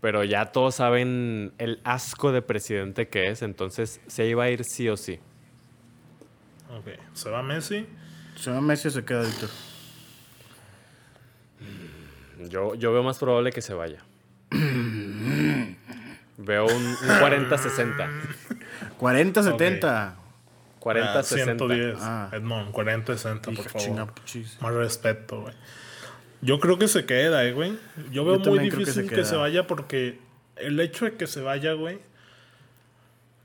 [0.00, 4.64] pero ya todos saben el asco de presidente que es, entonces se iba a ir
[4.64, 5.20] sí o sí.
[6.78, 7.86] Ok, se va Messi.
[8.36, 9.48] Se va Messi o se queda, Víctor.
[12.48, 14.04] Yo, yo veo más probable que se vaya.
[14.50, 14.60] veo
[16.66, 18.10] un, un 40-60.
[19.00, 19.80] 40-70.
[19.84, 20.16] Ah,
[20.80, 21.22] 40-60.
[21.22, 21.98] 110.
[22.00, 22.30] Ah.
[22.32, 23.86] Edmond, 40, 60, Hija, por favor.
[23.86, 24.06] chinga.
[24.60, 25.54] Más respeto, güey.
[26.42, 27.78] Yo creo que se queda, eh, güey.
[28.10, 30.20] Yo veo muy también creo que difícil se que se, vaya porque
[30.56, 31.98] el hecho de que se vaya, güey.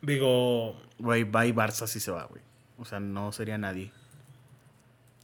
[0.01, 2.41] Digo, Güey, va y Barça sí se va, güey.
[2.81, 3.91] O sea, no sería nadie.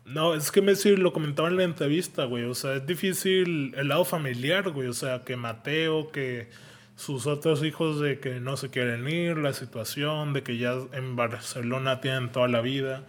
[0.05, 2.43] no, es que Messi lo comentaba en la entrevista, güey.
[2.43, 4.87] O sea, es difícil el lado familiar, güey.
[4.87, 6.49] O sea, que Mateo, que
[6.95, 11.15] sus otros hijos de que no se quieren ir, la situación de que ya en
[11.15, 13.03] Barcelona tienen toda la vida.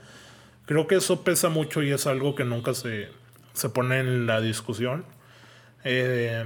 [0.67, 3.11] Creo que eso pesa mucho y es algo que nunca se,
[3.53, 5.05] se pone en la discusión.
[5.85, 6.45] Eh,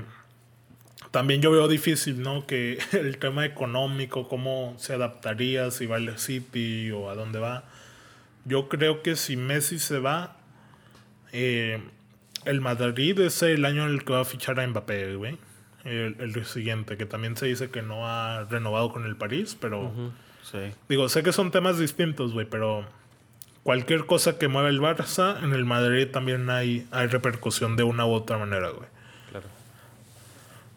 [1.12, 2.46] también yo veo difícil, ¿no?
[2.46, 7.64] Que el tema económico, cómo se adaptaría, si va al City o a dónde va.
[8.44, 10.37] Yo creo que si Messi se va,
[11.33, 11.83] eh,
[12.44, 15.38] el Madrid es el año en el que va a fichar a Mbappé, güey.
[15.85, 19.92] El, el siguiente, que también se dice que no ha renovado con el París, pero...
[20.42, 20.59] Sí.
[20.88, 22.85] Digo, sé que son temas distintos, güey, pero
[23.62, 28.07] cualquier cosa que mueva el Barça, en el Madrid también hay, hay repercusión de una
[28.07, 28.88] u otra manera, güey.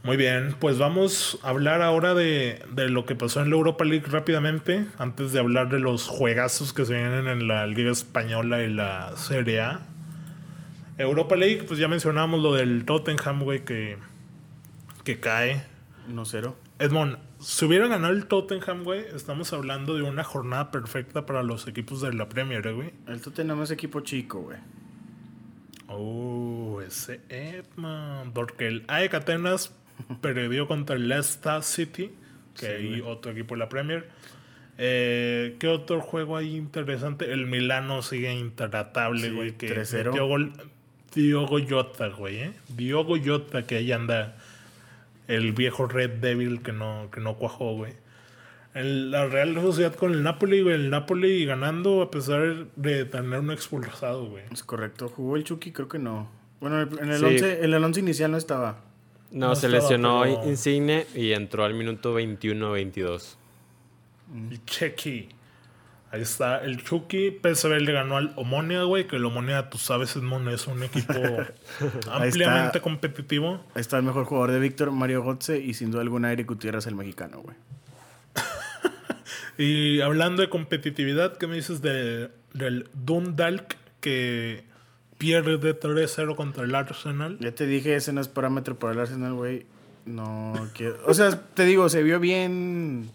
[0.06, 3.86] Muy bien, pues vamos a hablar ahora de, de lo que pasó en la Europa
[3.86, 8.62] League rápidamente, antes de hablar de los juegazos que se vienen en la Liga Española
[8.62, 9.82] y la Serie A.
[11.00, 13.98] Europa League, pues ya mencionamos lo del Tottenham, güey, que,
[15.04, 15.64] que cae.
[16.14, 16.54] 1-0.
[16.78, 21.68] Edmond, si hubiera ganado el Tottenham, güey, estamos hablando de una jornada perfecta para los
[21.68, 22.94] equipos de la Premier, eh, güey.
[23.08, 24.60] El Tottenham es equipo chico, güey.
[25.88, 28.34] Oh, ese Edmond.
[28.34, 29.74] Porque el AEK Atenas
[30.22, 32.12] perdió contra el Leicester City,
[32.60, 34.08] que hay otro equipo de la Premier.
[34.78, 37.32] Eh, ¿Qué otro juego hay interesante?
[37.32, 39.52] El Milano sigue intratable, Sí, güey.
[39.54, 40.06] que 3-0.
[40.12, 40.54] metió gol
[41.14, 42.52] Diogo Jota, güey, ¿eh?
[42.76, 44.36] Diogo Jota, que ahí anda
[45.30, 47.94] el viejo Red Devil que no, que no cuajó, güey.
[48.74, 50.76] El- la Real Sociedad con el Napoli, güey.
[50.76, 54.44] El Napoli ganando a pesar de tener un expulsado, güey.
[54.52, 55.08] Es correcto.
[55.08, 55.72] ¿Jugó el Chucky?
[55.72, 56.30] Creo que no.
[56.60, 57.24] Bueno, en el Sí.
[57.26, 58.82] 11 en el once inicial no estaba.
[59.32, 63.36] No, No se lesionó pero- Insigne y entró al minuto 21-22.
[64.52, 65.30] Y Chequi.
[66.12, 67.40] Ahí está el Chucky.
[67.42, 69.06] PSV le ganó al Omonia, güey.
[69.06, 71.14] Que el Omonia, tú sabes, Edmond, es un equipo
[72.10, 73.62] ampliamente competitivo.
[73.74, 75.60] Ahí está el mejor jugador de Víctor, Mario Gotze.
[75.60, 77.58] Y sin duda alguna, Eric Gutiérrez, el mexicano, güey.
[79.58, 84.64] y hablando de competitividad, ¿qué me dices de, del Dundalk que
[85.18, 87.38] pierde 3-0 contra el Arsenal?
[87.40, 89.66] Ya te dije, ese no es parámetro para el Arsenal, güey.
[90.06, 90.98] No quiero.
[91.06, 93.10] O sea, te digo, se vio bien.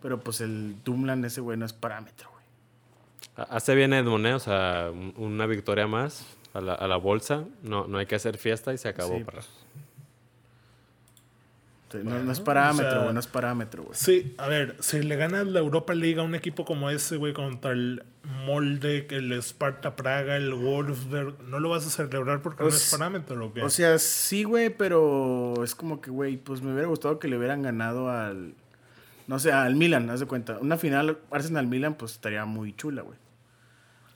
[0.00, 3.46] Pero pues el Dumland, ese güey, no es parámetro, güey.
[3.50, 4.34] Hace bien Edmond, ¿eh?
[4.34, 7.44] o sea, una victoria más a la, a la, bolsa.
[7.62, 9.18] No, no hay que hacer fiesta y se acabó.
[9.18, 9.42] Sí, para...
[11.92, 13.94] no, no, es parámetro, güey, o sea, no es parámetro, güey.
[13.94, 17.32] Sí, a ver, si le ganas la Europa League a un equipo como ese, güey,
[17.32, 22.68] contra el Molde, el Sparta Praga, el Wolfsberg, no lo vas a celebrar porque o
[22.68, 23.62] no es parámetro, ¿o qué?
[23.62, 27.36] O sea, sí, güey, pero es como que, güey, pues me hubiera gustado que le
[27.36, 28.54] hubieran ganado al.
[29.26, 30.58] No sé, al Milan, haz de cuenta.
[30.58, 33.16] Una final Arsenal-Milan, pues estaría muy chula, güey.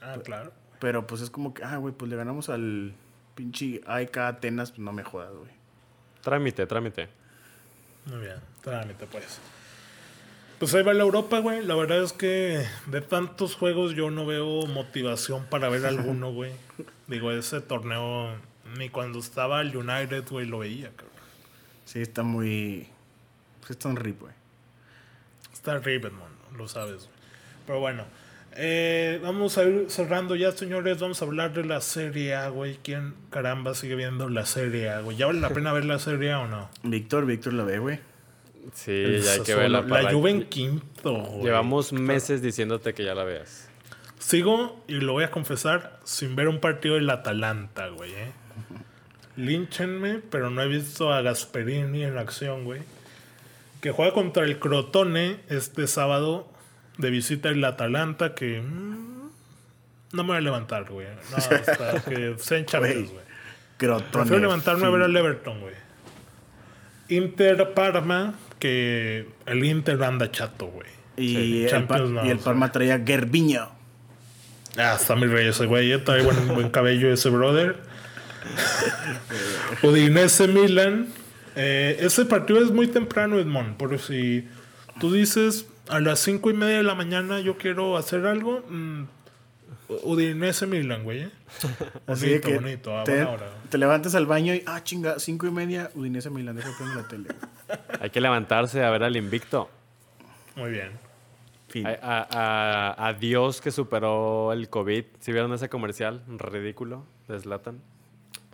[0.00, 0.52] Ah, claro.
[0.80, 2.94] Pero pues es como que, ah, güey, pues le ganamos al
[3.34, 5.50] pinche AEK Atenas, pues no me jodas, güey.
[6.20, 7.08] Trámite, trámite.
[8.06, 9.40] Muy bien, trámite, pues.
[10.58, 11.64] Pues ahí va la Europa, güey.
[11.64, 16.52] La verdad es que de tantos juegos yo no veo motivación para ver alguno, güey.
[17.06, 18.34] Digo, ese torneo,
[18.76, 21.10] ni cuando estaba el United, güey, lo veía, cabrón.
[21.84, 22.88] Sí, está muy.
[23.60, 24.32] Pues está un rip, güey.
[25.52, 26.06] Está rip,
[26.56, 27.16] lo sabes, güey.
[27.66, 28.04] Pero bueno.
[28.56, 31.00] Eh, vamos a ir cerrando ya, señores.
[31.00, 32.78] Vamos a hablar de la Serie A, güey.
[32.82, 35.16] ¿Quién caramba sigue viendo la Serie A, güey?
[35.16, 36.70] ¿Ya vale la pena ver la Serie A o no?
[36.82, 37.98] Víctor, Víctor la ve, güey.
[38.72, 39.82] Sí, El ya hay que verla.
[39.82, 41.44] La Juve en quinto, güey.
[41.44, 43.68] Llevamos meses diciéndote que ya la veas.
[44.18, 48.32] Sigo, y lo voy a confesar, sin ver un partido del Atalanta, güey, eh.
[49.36, 52.80] Línchenme, pero no he visto a Gasperini en acción, güey.
[53.82, 56.48] Que juega contra el Crotone este sábado
[56.98, 59.30] de visita el Atalanta que mmm,
[60.12, 61.06] no me voy a levantar, güey.
[61.30, 63.24] No, hasta que sea en Champions, güey.
[64.12, 64.86] Prefiero levantarme sí.
[64.86, 65.74] a ver al Everton, güey.
[67.08, 70.88] Inter Parma, que el Inter anda chato, güey.
[71.16, 73.68] Y, sí, el, no, y el Parma traía Gerviño.
[74.76, 76.02] Ah, está mi rey ese güey.
[76.02, 77.76] Trae buen, buen cabello ese brother.
[79.82, 81.08] Udinese Milan.
[81.56, 83.76] Eh, ese partido es muy temprano, Edmond.
[83.76, 84.48] Por si
[85.00, 88.62] tú dices, a las cinco y media de la mañana yo quiero hacer algo.
[88.68, 89.04] Mmm,
[90.02, 91.22] Udinese Milan, güey.
[91.24, 91.30] ¿eh?
[92.06, 93.50] Así bonito, que bonito, a te, hora.
[93.68, 97.08] te levantas al baño y, ah, chinga, cinco y media, Udinese Milan, deja prender la
[97.08, 97.28] tele.
[98.00, 99.70] Hay que levantarse a ver al invicto.
[100.56, 100.92] Muy bien.
[101.68, 101.86] Fin.
[101.86, 105.04] A, a, a, Dios que superó el COVID.
[105.20, 106.22] ¿Sí vieron ese comercial?
[106.28, 107.80] Ridículo de Slatan.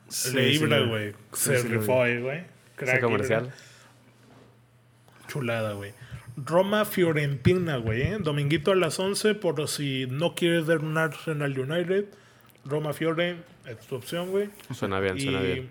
[0.08, 1.12] Sí, Ibra, güey.
[1.32, 2.44] Sí, Se sí, rifó ahí, güey.
[2.78, 3.44] Ese comercial.
[3.44, 3.54] Ibra.
[5.28, 5.92] Chulada, güey.
[6.44, 8.02] Roma Fiorentina, güey.
[8.02, 8.18] ¿eh?
[8.20, 12.06] Dominguito a las 11 por si no quieres ver un Arsenal United.
[12.64, 14.50] Roma Fiore es tu opción, güey.
[14.74, 15.68] Suena bien, y suena bien.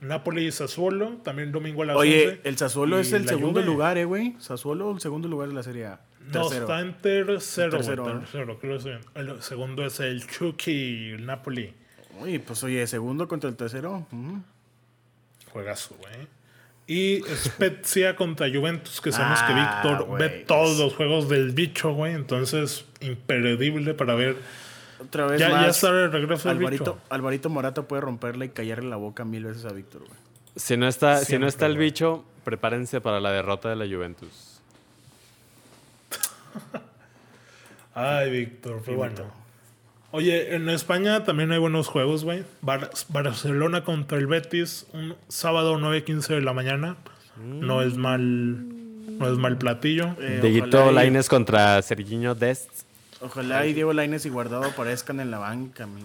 [0.00, 2.40] Napoli y Sassuolo, también domingo a las Oye, 11.
[2.44, 3.72] el Sassuolo es el segundo Juve.
[3.72, 4.36] lugar, eh, güey.
[4.38, 6.00] Sassuolo el segundo lugar de la Serie A.
[6.26, 6.62] No, Tercero.
[6.62, 8.04] está en tercero, Tercero.
[8.18, 8.98] Tercero, creo que.
[9.14, 11.72] El segundo es el Chucky, Napoli.
[12.20, 14.06] Uy, pues oye, segundo contra el tercero.
[14.12, 14.42] Ujú.
[15.52, 16.26] Juegazo, güey.
[16.88, 21.50] Y Spezia contra Juventus, que sabemos Ah, que Víctor güey, ve todos los juegos del
[21.50, 22.14] bicho, güey.
[22.14, 24.36] Entonces, imperdible para ver.
[25.00, 25.62] Otra vez Ya, más.
[25.62, 26.98] ya está el regreso del Alvarito, bicho.
[27.10, 30.18] Alvarito Morata puede romperle y callarle la boca mil veces a Víctor, güey.
[30.54, 31.86] Si no está, si no está el güey.
[31.88, 34.60] bicho, prepárense para la derrota de la Juventus.
[37.94, 39.24] Ay, Víctor, fue bueno.
[40.12, 42.44] Oye, en España también hay buenos juegos, güey.
[42.62, 46.96] Bar- Barcelona contra el Betis, un sábado 9.15 de la mañana.
[47.42, 48.66] No es mal.
[49.18, 50.14] No es mal platillo.
[50.20, 52.68] Eh, Dieguito y- Laines contra Serginho Dest.
[53.20, 56.04] Ojalá y Diego Lainez y Guardado aparezcan en la banca, mi-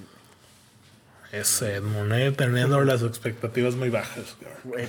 [1.32, 4.36] Ese Edmund, eh, teniendo las expectativas muy bajas.
[4.66, 4.88] güey.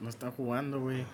[0.00, 1.04] No están jugando, güey.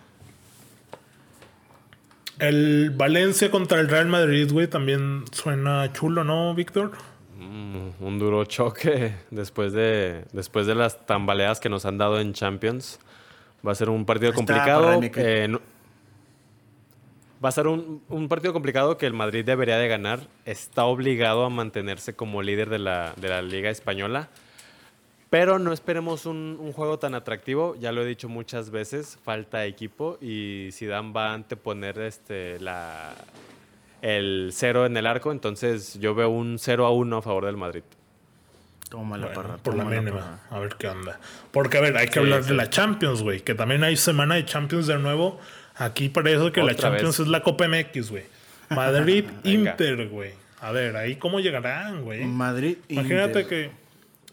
[2.39, 6.93] El Valencia contra el Real Madrid, güey, también suena chulo, ¿no, Víctor?
[7.39, 12.33] Mm, un duro choque después de, después de las tambaleadas que nos han dado en
[12.35, 12.99] Champions.
[13.67, 15.01] Va a ser un partido está, complicado.
[15.03, 15.61] Eh, no-
[17.45, 20.21] va a ser un, un partido complicado que el Madrid debería de ganar.
[20.45, 24.29] Está obligado a mantenerse como líder de la, de la Liga Española.
[25.31, 27.75] Pero no esperemos un, un juego tan atractivo.
[27.81, 33.13] Ya lo he dicho muchas veces, falta equipo y Zidane va a anteponer este, la,
[34.03, 35.33] el cero en el arco.
[35.33, 37.83] Entonces yo veo un 0 a 1 a favor del Madrid.
[38.89, 39.57] Toma la Bueno, parra.
[39.59, 40.43] por la mínima.
[40.49, 41.19] A ver qué onda.
[41.51, 42.51] Porque, a ver, hay que Sí, hablar sí.
[42.51, 43.41] de la Champions, güey.
[43.41, 45.41] Que también hay semana de Champions de nuevo.
[45.75, 47.27] Aquí parece que la Champions vez.
[47.27, 48.25] es la Copa MX, güey.
[48.71, 49.71] Madrid, Venga.
[49.73, 50.31] Inter, güey.
[50.61, 52.25] A ver, ahí cómo llegarán, güey.
[52.27, 52.79] Madrid.
[52.89, 53.71] Imagínate que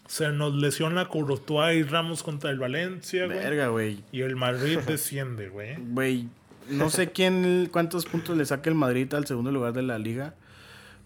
[0.06, 3.38] se nos lesiona Courtois y Ramos contra el Valencia, güey.
[3.38, 4.02] Verga, güey.
[4.12, 5.76] Y el Madrid desciende, güey.
[5.78, 6.28] Güey,
[6.68, 10.34] no sé quién, cuántos puntos le saque el Madrid al segundo lugar de la liga.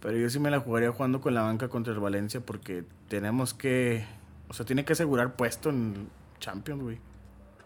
[0.00, 3.52] Pero yo sí me la jugaría jugando con la banca contra el Valencia porque tenemos
[3.54, 4.04] que.
[4.48, 6.08] O sea, tiene que asegurar puesto en
[6.38, 6.98] Champions, güey.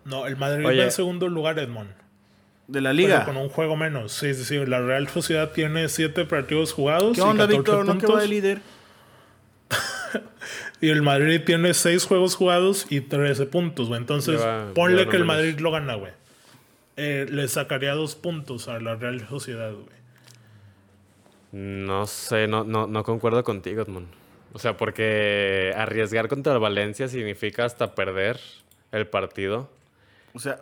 [0.05, 0.79] No, el Madrid Oye.
[0.79, 1.90] va en segundo lugar, Edmond.
[2.68, 3.25] De la Pero liga.
[3.27, 4.12] con un juego menos.
[4.12, 4.66] Sí, sí, sí.
[4.66, 7.14] La Real Sociedad tiene siete partidos jugados.
[7.14, 7.87] ¿Qué y onda, 14 Víctor?
[7.87, 8.16] ¿No que puntos.
[8.16, 8.62] va de líder?
[10.83, 14.01] Y el Madrid tiene 6 juegos jugados y 13 puntos, güey.
[14.01, 15.25] Entonces, Lleva- ponle lleva que el.
[15.25, 16.12] Madrid lo gana, güey.
[16.97, 19.87] Eh, le sacaría dos puntos a la Real Sociedad, güey.
[21.53, 24.09] No sé, no, no, no concuerdo contigo, Edmond.
[24.55, 28.38] O sea, porque arriesgar contra el Valencia significa hasta perder
[28.90, 29.71] el partido.
[30.35, 30.59] O sea,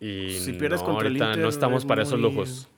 [0.00, 2.68] Y Si pierdes no, contra el ahorita Inter, no estamos es para esos lujos.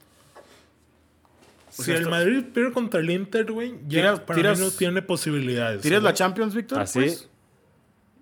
[1.76, 4.64] Si sea, el esto- Madrid pierde contra el Inter, güey, ya Tiras- para tiras- mí
[4.64, 5.82] no tiene posibilidades.
[5.82, 6.04] ¿tienes ¿sabes?
[6.04, 6.78] la Champions, Víctor?
[6.80, 6.98] ¿Así?
[7.00, 7.28] Pues?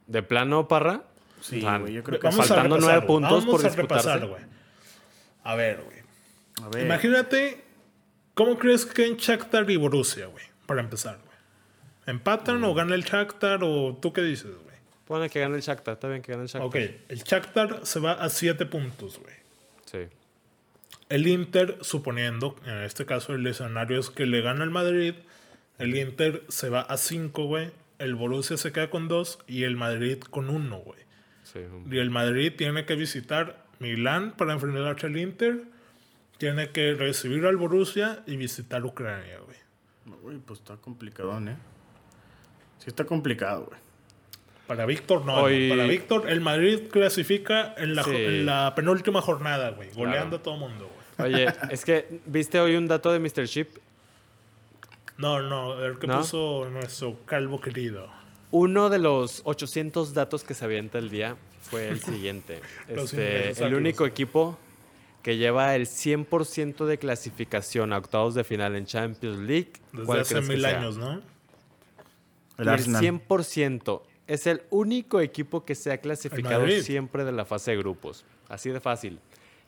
[0.07, 1.03] ¿De plano, Parra?
[1.41, 4.27] Sí, güey, yo creo que Vamos faltando a nueve puntos por Vamos a repasar, disputarse.
[4.27, 4.43] güey.
[5.45, 6.83] A ver, güey.
[6.85, 7.63] Imagínate,
[8.35, 10.45] ¿cómo crees que en Shakhtar y Borussia, güey?
[10.67, 11.37] Para empezar, güey.
[12.07, 12.65] ¿Empatan Mm.
[12.65, 14.75] o gana el Shakhtar o tú qué dices, güey?
[15.07, 16.67] Pone que gane el Shakhtar, está bien que gane el Shakhtar.
[16.67, 16.77] Ok,
[17.09, 19.35] el Shakhtar se va a 7 puntos, güey.
[21.15, 25.15] El Inter, suponiendo, en este caso el escenario es que le gana al Madrid,
[25.79, 27.71] el Inter se va a 5, güey.
[27.99, 30.99] El Borussia se queda con 2 y el Madrid con 1, güey.
[31.45, 31.61] sí.
[31.91, 35.63] Y el Madrid tiene que visitar Milán para enfrentarse al Inter.
[36.39, 39.57] Tiene que recibir al Borussia y visitar Ucrania, güey.
[40.25, 41.57] Uy, pues está complicadón, ¿eh?
[42.79, 43.79] Sí está complicado, güey.
[44.67, 45.37] Para Víctor, no.
[45.43, 45.69] Hoy-.
[45.71, 48.11] Para Víctor, el Madrid clasifica en la, Sí.
[48.17, 49.91] en la penúltima jornada, güey.
[49.93, 50.37] Goleando Claro.
[50.39, 51.04] a todo mundo, güey.
[51.19, 53.47] Oye, es que, ¿viste hoy un dato de Mr.
[53.47, 53.69] Chip?
[55.17, 56.19] No, no, el que ¿No?
[56.21, 58.09] puso nuestro calvo querido.
[58.51, 62.61] Uno de los 800 datos que se avienta el día fue el siguiente.
[62.89, 64.59] Este, el único equipo
[65.23, 69.73] que lleva el 100% de clasificación a octavos de final en Champions League.
[69.93, 70.79] Desde ¿cuál hace mil sea?
[70.79, 71.15] años, ¿no?
[71.15, 71.23] El
[72.59, 73.03] el Arsenal.
[73.03, 78.25] 100% es el único equipo que se ha clasificado siempre de la fase de grupos.
[78.49, 79.19] Así de fácil.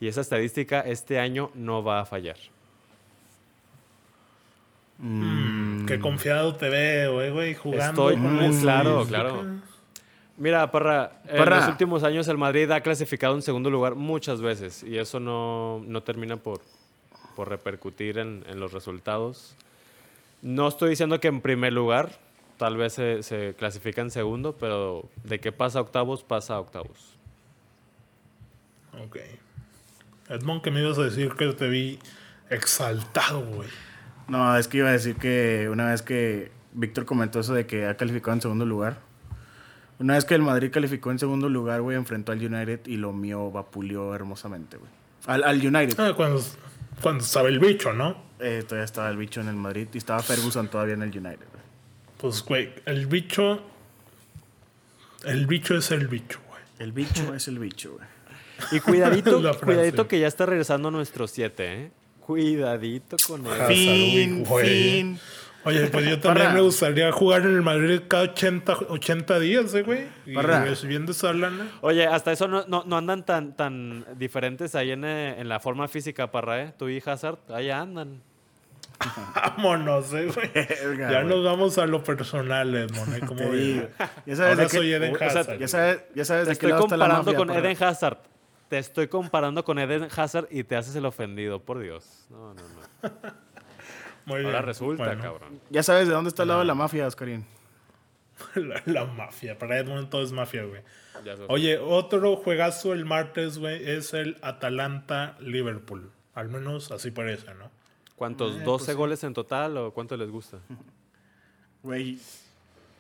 [0.01, 2.37] Y esa estadística este año no va a fallar.
[4.99, 5.87] Mm.
[5.87, 8.11] Qué confiado te veo, eh, güey, jugando.
[8.11, 9.45] Estoy con muy claro, claro.
[10.39, 14.83] Mira, Parra, en los últimos años el Madrid ha clasificado en segundo lugar muchas veces
[14.83, 16.61] y eso no, no termina por,
[17.35, 19.57] por repercutir en, en los resultados.
[20.43, 22.11] No estoy diciendo que en primer lugar,
[22.59, 26.61] tal vez se, se clasifica en segundo, pero de que pasa a octavos, pasa a
[26.61, 27.15] octavos.
[29.03, 29.17] Ok.
[30.29, 31.99] Edmond, que me ibas a decir que te vi
[32.51, 33.69] exaltado, güey.
[34.29, 37.87] No, es que iba a decir que una vez que Víctor comentó eso de que
[37.87, 38.99] ha calificado en segundo lugar.
[39.99, 43.13] Una vez que el Madrid calificó en segundo lugar, güey, enfrentó al United y lo
[43.13, 44.91] mío vapuleó hermosamente, güey.
[45.27, 45.99] Al, al United.
[45.99, 46.43] Ah, cuando,
[47.01, 48.17] cuando sabe el bicho, ¿no?
[48.39, 51.47] Eh, todavía estaba el bicho en el Madrid y estaba Ferguson todavía en el United,
[51.51, 51.65] güey.
[52.19, 53.63] Pues, güey, el bicho.
[55.25, 56.63] El bicho es el bicho, güey.
[56.79, 58.16] El bicho es el bicho, güey.
[58.73, 61.91] Y cuidadito, cuidadito que ya está regresando nuestro 7, ¿eh?
[62.21, 63.53] Cuidadito con él.
[63.53, 64.67] Hazard, Fin, güey.
[64.67, 65.21] fin.
[65.65, 66.55] Oye, pues yo también Parra.
[66.55, 70.07] me gustaría jugar en el Madrid cada 80, 80 días, eh, güey.
[70.25, 71.69] Y recibiendo esa lana.
[71.81, 75.59] Oye, hasta eso no, no, no andan tan, tan diferentes ahí en, eh, en la
[75.59, 76.73] forma física, Parra, ¿eh?
[76.79, 78.23] Tú y Hazard, ahí andan.
[79.35, 80.51] Vámonos, eh, güey.
[80.55, 81.35] Verga, Ya güey.
[81.35, 83.21] nos vamos a lo personal, Edmond, ¿eh?
[83.27, 83.61] ¿Cómo Te ves?
[83.61, 83.89] digo.
[84.25, 85.59] Ya sabes Ahora de qué- soy Eden o sea, Hazard.
[85.59, 87.55] Ya sabes, ya sabes de qué estoy lado está la comparando mafia.
[87.57, 87.65] con.
[87.67, 88.19] Eden Hazard.
[88.69, 92.27] Te estoy comparando con Eden Hazard y te haces el ofendido, por Dios.
[92.31, 93.11] No, no, no.
[94.27, 94.63] Muy Ahora bien.
[94.65, 95.61] resulta, Bueno, cabrón.
[95.71, 97.47] Ya sabes de dónde está el lado de la mafia, Oscarín.
[98.55, 99.57] La, la mafia.
[99.57, 100.83] Para Edmond todo es mafia, güey.
[101.49, 106.11] Oye, otro juegazo el martes, güey, es el Atalanta-Liverpool.
[106.35, 107.71] Al menos así parece, ¿no?
[108.17, 108.57] ¿Cuántos?
[108.57, 110.59] Eh, ¿12 pues goles en total o cuánto les gusta?
[111.83, 112.19] Güey,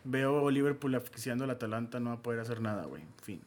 [0.05, 3.03] veo Liverpool asfixiando al Atalanta, no va a poder hacer nada, güey.
[3.21, 3.43] Fin.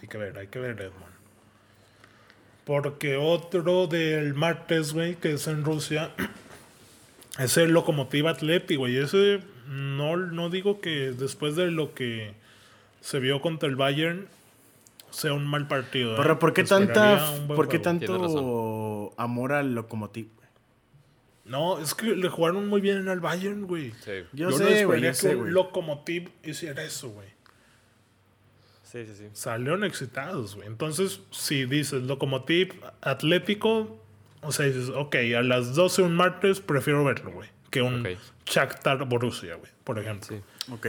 [0.00, 1.14] Hay que ver, hay que ver, Edmond.
[2.64, 6.12] Porque otro del martes, güey, que es en Rusia,
[7.38, 8.96] es el Lokomotiv Atleti, güey.
[8.96, 12.32] Ese no, no digo que después de lo que
[13.00, 14.28] se vio contra el Bayern
[15.10, 16.14] sea un mal partido.
[16.14, 16.16] ¿eh?
[16.16, 20.28] Pero ¿por qué tanta, por qué tanto amor al Lokomotiv?
[20.34, 20.48] güey?
[21.44, 23.92] No, es que le jugaron muy bien al Bayern, güey.
[24.04, 24.24] Sí.
[24.32, 25.48] Yo, no sé, güey, yo sé, que güey.
[25.48, 27.33] un Lokomotiv hiciera eso, güey.
[28.94, 29.24] Sí, sí, sí.
[29.32, 30.68] Salieron excitados, güey.
[30.68, 33.98] Entonces, si dices Lokomotiv Atlético,
[34.40, 37.48] O sea, dices, ok, a las 12 un martes prefiero verlo, güey.
[37.70, 38.18] Que un Ok.
[38.46, 40.28] Shakhtar Borussia, güey, por ejemplo.
[40.28, 40.36] Sí.
[40.72, 40.86] Ok.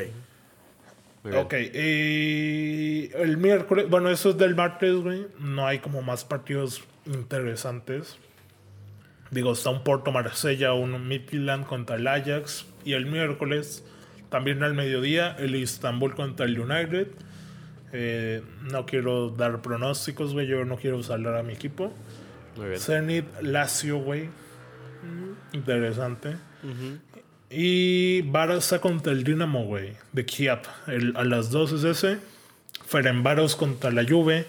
[1.23, 1.43] muy bien.
[1.43, 5.25] Ok, y el miércoles, bueno, eso es del martes, güey.
[5.39, 8.17] No hay como más partidos interesantes.
[9.31, 12.67] Digo, está un Porto Marsella, un Midtjylland contra el Ajax.
[12.83, 13.83] Y el miércoles,
[14.29, 17.07] también al mediodía, el Istanbul contra el United.
[17.97, 18.41] Eh,
[18.71, 20.47] no quiero dar pronósticos, güey.
[20.47, 21.93] Yo no quiero salar a mi equipo.
[22.57, 22.79] Muy bien.
[22.79, 24.25] Zenit Lazio, güey.
[24.25, 26.35] Mm, Interesante.
[27.49, 29.93] Y Barça contra el Dinamo, güey.
[30.11, 30.59] De Kiev.
[30.87, 32.17] El- a las 2 es ese.
[32.85, 34.45] Ferenbaros contra la Juve.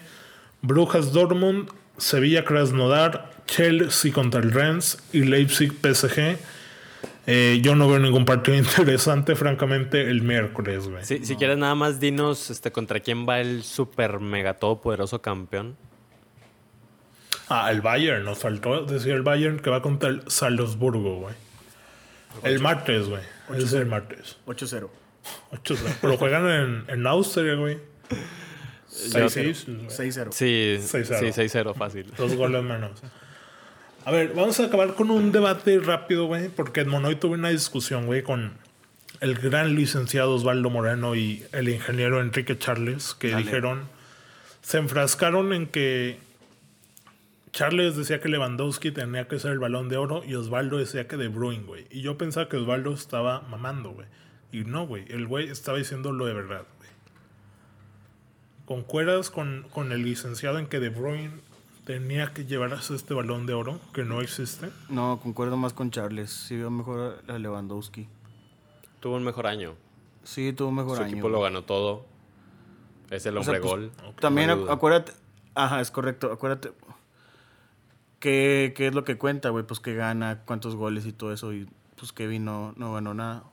[0.61, 1.69] Brujas Dortmund.
[1.97, 3.31] Sevilla Krasnodar.
[3.45, 4.97] Chelsea contra el Rennes.
[5.13, 6.37] Y Leipzig PSG.
[7.29, 11.03] Eh, yo no veo ningún partido interesante, francamente, el miércoles, güey.
[11.03, 15.75] Sí, Si quieres nada más dinos este, contra quién va el super mega todopoderoso campeón.
[17.49, 18.23] Ah, el Bayern.
[18.23, 21.35] Nos faltó decir el Bayern que va contra el Salzburgo, güey.
[22.43, 23.21] El martes, güey.
[23.57, 24.37] Es el martes.
[24.45, 24.89] 8-0.
[25.51, 27.77] Ocho, pero juegan en, en Austria, güey.
[29.13, 29.87] Yo- 6 güey.
[29.87, 30.27] 6-0.
[30.31, 31.33] Sí, 6-0.
[31.33, 32.11] sí, 6-0, fácil.
[32.17, 33.01] Dos goles menos.
[34.07, 37.49] A ver, vamos a acabar con un debate rápido, güey, porque en Monoy tuve una
[37.49, 38.53] discusión, güey, con
[39.19, 43.43] el gran licenciado Osvaldo Moreno y el ingeniero Enrique Charles, que Dale.
[43.43, 43.89] dijeron,
[44.61, 46.19] se enfrascaron en que
[47.51, 51.17] Charles decía que Lewandowski tenía que ser el balón de oro y Osvaldo decía que
[51.17, 51.85] De Bruyne, güey.
[51.91, 54.07] Y yo pensaba que Osvaldo estaba mamando, güey.
[54.53, 56.89] Y no, güey, el güey estaba diciendo lo de verdad, güey.
[58.63, 61.41] ¿Concuerdas con, con el licenciado en que De Bruyne
[61.87, 64.69] tenía que llevarse este balón de oro que no existe?
[64.89, 66.29] No, concuerdo más con Charles.
[66.29, 68.09] Sí veo mejor a Lewandowski.
[68.99, 69.73] Tuvo un mejor año.
[70.25, 71.13] Sí, tuvo mejor Su año.
[71.13, 72.05] equipo lo ganó todo.
[73.09, 74.15] Es el O sea, hombre pues, gol.
[74.19, 75.13] También no acuérdate.
[75.55, 76.29] Ajá, es correcto.
[76.29, 76.73] Acuérdate.
[78.19, 79.63] ¿Qué, qué es lo que cuenta, güey?
[79.63, 81.53] Pues que gana, cuántos goles y todo eso.
[81.53, 83.43] Y pues Kevin no, no ganó nada.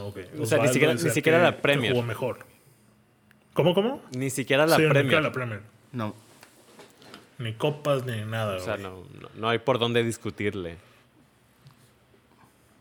[0.00, 0.16] Ok.
[0.40, 1.92] O sea, ni siquiera- ni siquiera que- la Premier.
[1.92, 2.46] jugó mejor.
[3.52, 4.00] ¿Cómo, cómo?
[4.16, 5.60] Ni siquiera la Sí, ni siquiera la Premier.
[5.92, 6.14] No.
[7.38, 8.82] Ni copas ni nada, O sea, güey.
[8.84, 10.76] no, no, no hay por dónde discutirle.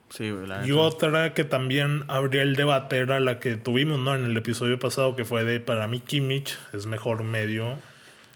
[0.10, 0.82] Sí, güey, la Y neta.
[0.82, 4.16] otra que también habría el debate era la que tuvimos ¿no?
[4.16, 7.78] en el episodio pasado, que fue de para mí Kimmich es mejor medio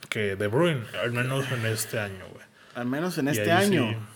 [0.09, 2.45] que De Bruyne, al menos en este año, güey.
[2.75, 4.07] Al menos en Y este ahí sí- año.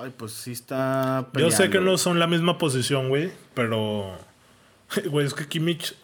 [0.00, 1.26] Ay, pues sí está.
[1.34, 1.92] Yo sé que peleando.
[1.92, 4.16] no son la misma posición, güey, pero
[5.06, 5.94] güey, es que Kimmich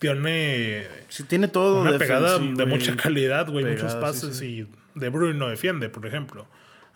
[0.00, 1.80] tiene Sí, tiene todo.
[1.82, 4.46] una pegada de mucha calidad, güey, muchos sí, pases sí.
[4.46, 6.46] y De Bruyne no defiende, por ejemplo.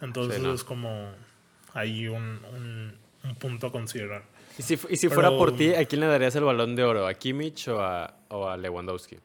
[0.01, 0.53] Entonces Sí, no.
[0.53, 1.13] es como
[1.75, 4.25] ahí un, un- un punto a considerar.
[4.59, 6.83] Y si, y si Pero- fuera por ti, ¿a quién le darías el balón de
[6.85, 7.07] oro?
[7.07, 9.19] ¿A Kimmich o a, o a Lewandowski?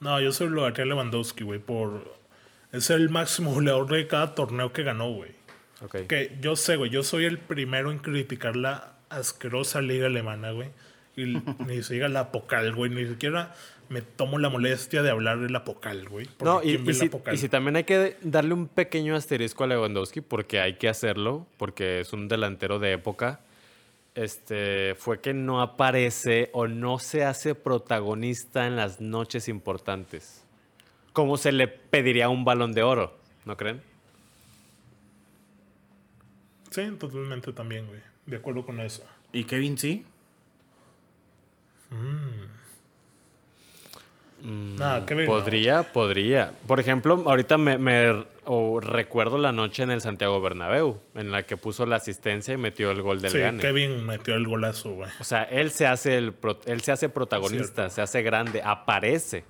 [0.00, 2.20] No, yo se lo daría a Lewandowski, güey, por...
[2.72, 5.30] Es el máximo goleador de cada torneo que ganó, güey.
[6.08, 10.70] Que yo sé, güey, yo soy el primero en criticar la asquerosa liga alemana, güey.
[11.16, 12.90] Y ni se diga la Pocal, güey.
[12.90, 13.54] Ni siquiera
[13.88, 16.26] me tomo la molestia de hablar de la Pocal, güey.
[16.26, 17.34] porque No, y, ¿quién ve y la si, Pocal?
[17.34, 21.46] y si también hay que darle un pequeño asterisco a Lewandowski, porque hay que hacerlo,
[21.58, 23.40] porque es un delantero de época,
[24.14, 30.44] este, fue que no aparece o no se hace protagonista en las noches importantes.
[31.12, 33.82] Como se le pediría un balón de oro, ¿no creen?
[36.70, 38.00] Sí, totalmente también, güey.
[38.24, 39.04] De acuerdo con eso.
[39.32, 40.06] ¿Y Kevin sí?
[44.44, 45.00] Nada.
[45.08, 45.26] ¿no?
[45.26, 46.52] Podría, podría.
[46.66, 48.24] Por ejemplo, ahorita me,
[48.80, 52.90] recuerdo la noche en el Santiago Bernabéu, en la que puso la asistencia y metió
[52.90, 53.60] el gol del Sí, Gane.
[53.62, 55.08] Kevin metió el golazo, güey.
[55.20, 59.44] O sea, él se hace el pro- él se hace protagonista, se hace grande, aparece.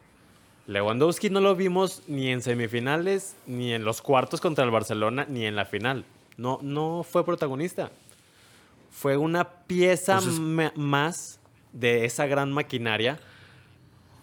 [0.66, 5.46] Lewandowski no lo vimos ni en semifinales, ni en los cuartos contra el Barcelona, ni
[5.46, 6.04] en la final.
[6.36, 7.90] No, no fue protagonista.
[8.90, 10.38] Fue una pieza Pues
[10.76, 11.40] más
[11.72, 13.18] de esa gran maquinaria.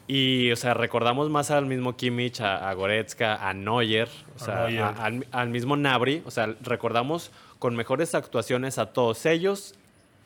[0.07, 4.45] Y, o sea, recordamos más al mismo Kimmich, a, a Goretzka, a Neuer, o A
[4.45, 4.81] sea, Neuer.
[4.81, 6.23] a- al, al mismo Nabri.
[6.25, 9.75] O sea, recordamos con mejores actuaciones a todos ellos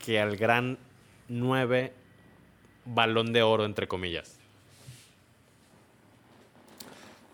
[0.04, 0.78] que al gran
[1.28, 1.92] 9
[2.86, 4.40] balón de oro, entre comillas.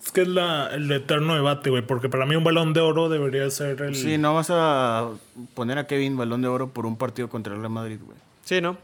[0.04, 1.82] Es que es la, el eterno debate, güey.
[1.86, 3.96] Porque para mí un balón de oro debería ser el...
[3.96, 5.10] Sí, no vas a
[5.54, 8.18] poner a Kevin balón de oro por un partido contra el Real Madrid, güey.
[8.44, 8.78] Sí, ¿no?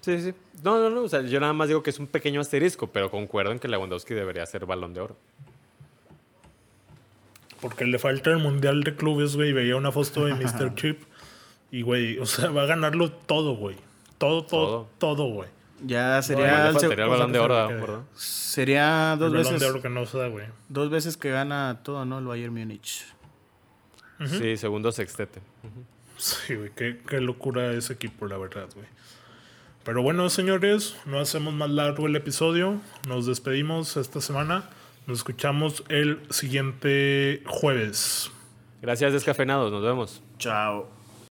[0.00, 0.34] Sí, sí.
[0.62, 1.02] No, no, no.
[1.02, 3.68] O sea, yo nada más digo que es un pequeño asterisco, pero concuerdo en que
[3.68, 5.16] Lewandowski debería ser balón de oro.
[7.60, 9.52] Porque le falta el Mundial de Clubes, güey.
[9.52, 10.74] Veía una foto de Mr.
[10.76, 11.02] Chip.
[11.70, 13.76] Y, güey, o sea, va a ganarlo todo, güey.
[14.18, 15.48] Todo, todo, todo, güey.
[15.84, 18.00] Ya sería, no, el, sería el balón de oro, ¿verdad?
[18.14, 19.60] Sería dos el veces.
[19.60, 20.46] De oro que no se güey.
[20.68, 22.18] Dos veces que gana todo, ¿no?
[22.18, 23.04] El Bayern Múnich.
[24.26, 25.40] Sí, segundo sextete.
[26.16, 28.86] Sí, güey, qué, qué locura ese equipo, la verdad, güey.
[29.86, 32.80] Pero bueno, señores, no hacemos más largo el episodio.
[33.06, 34.68] Nos despedimos esta semana.
[35.06, 38.32] Nos escuchamos el siguiente jueves.
[38.82, 39.70] Gracias, descafeinados.
[39.70, 40.22] Nos vemos.
[40.38, 40.95] Chao.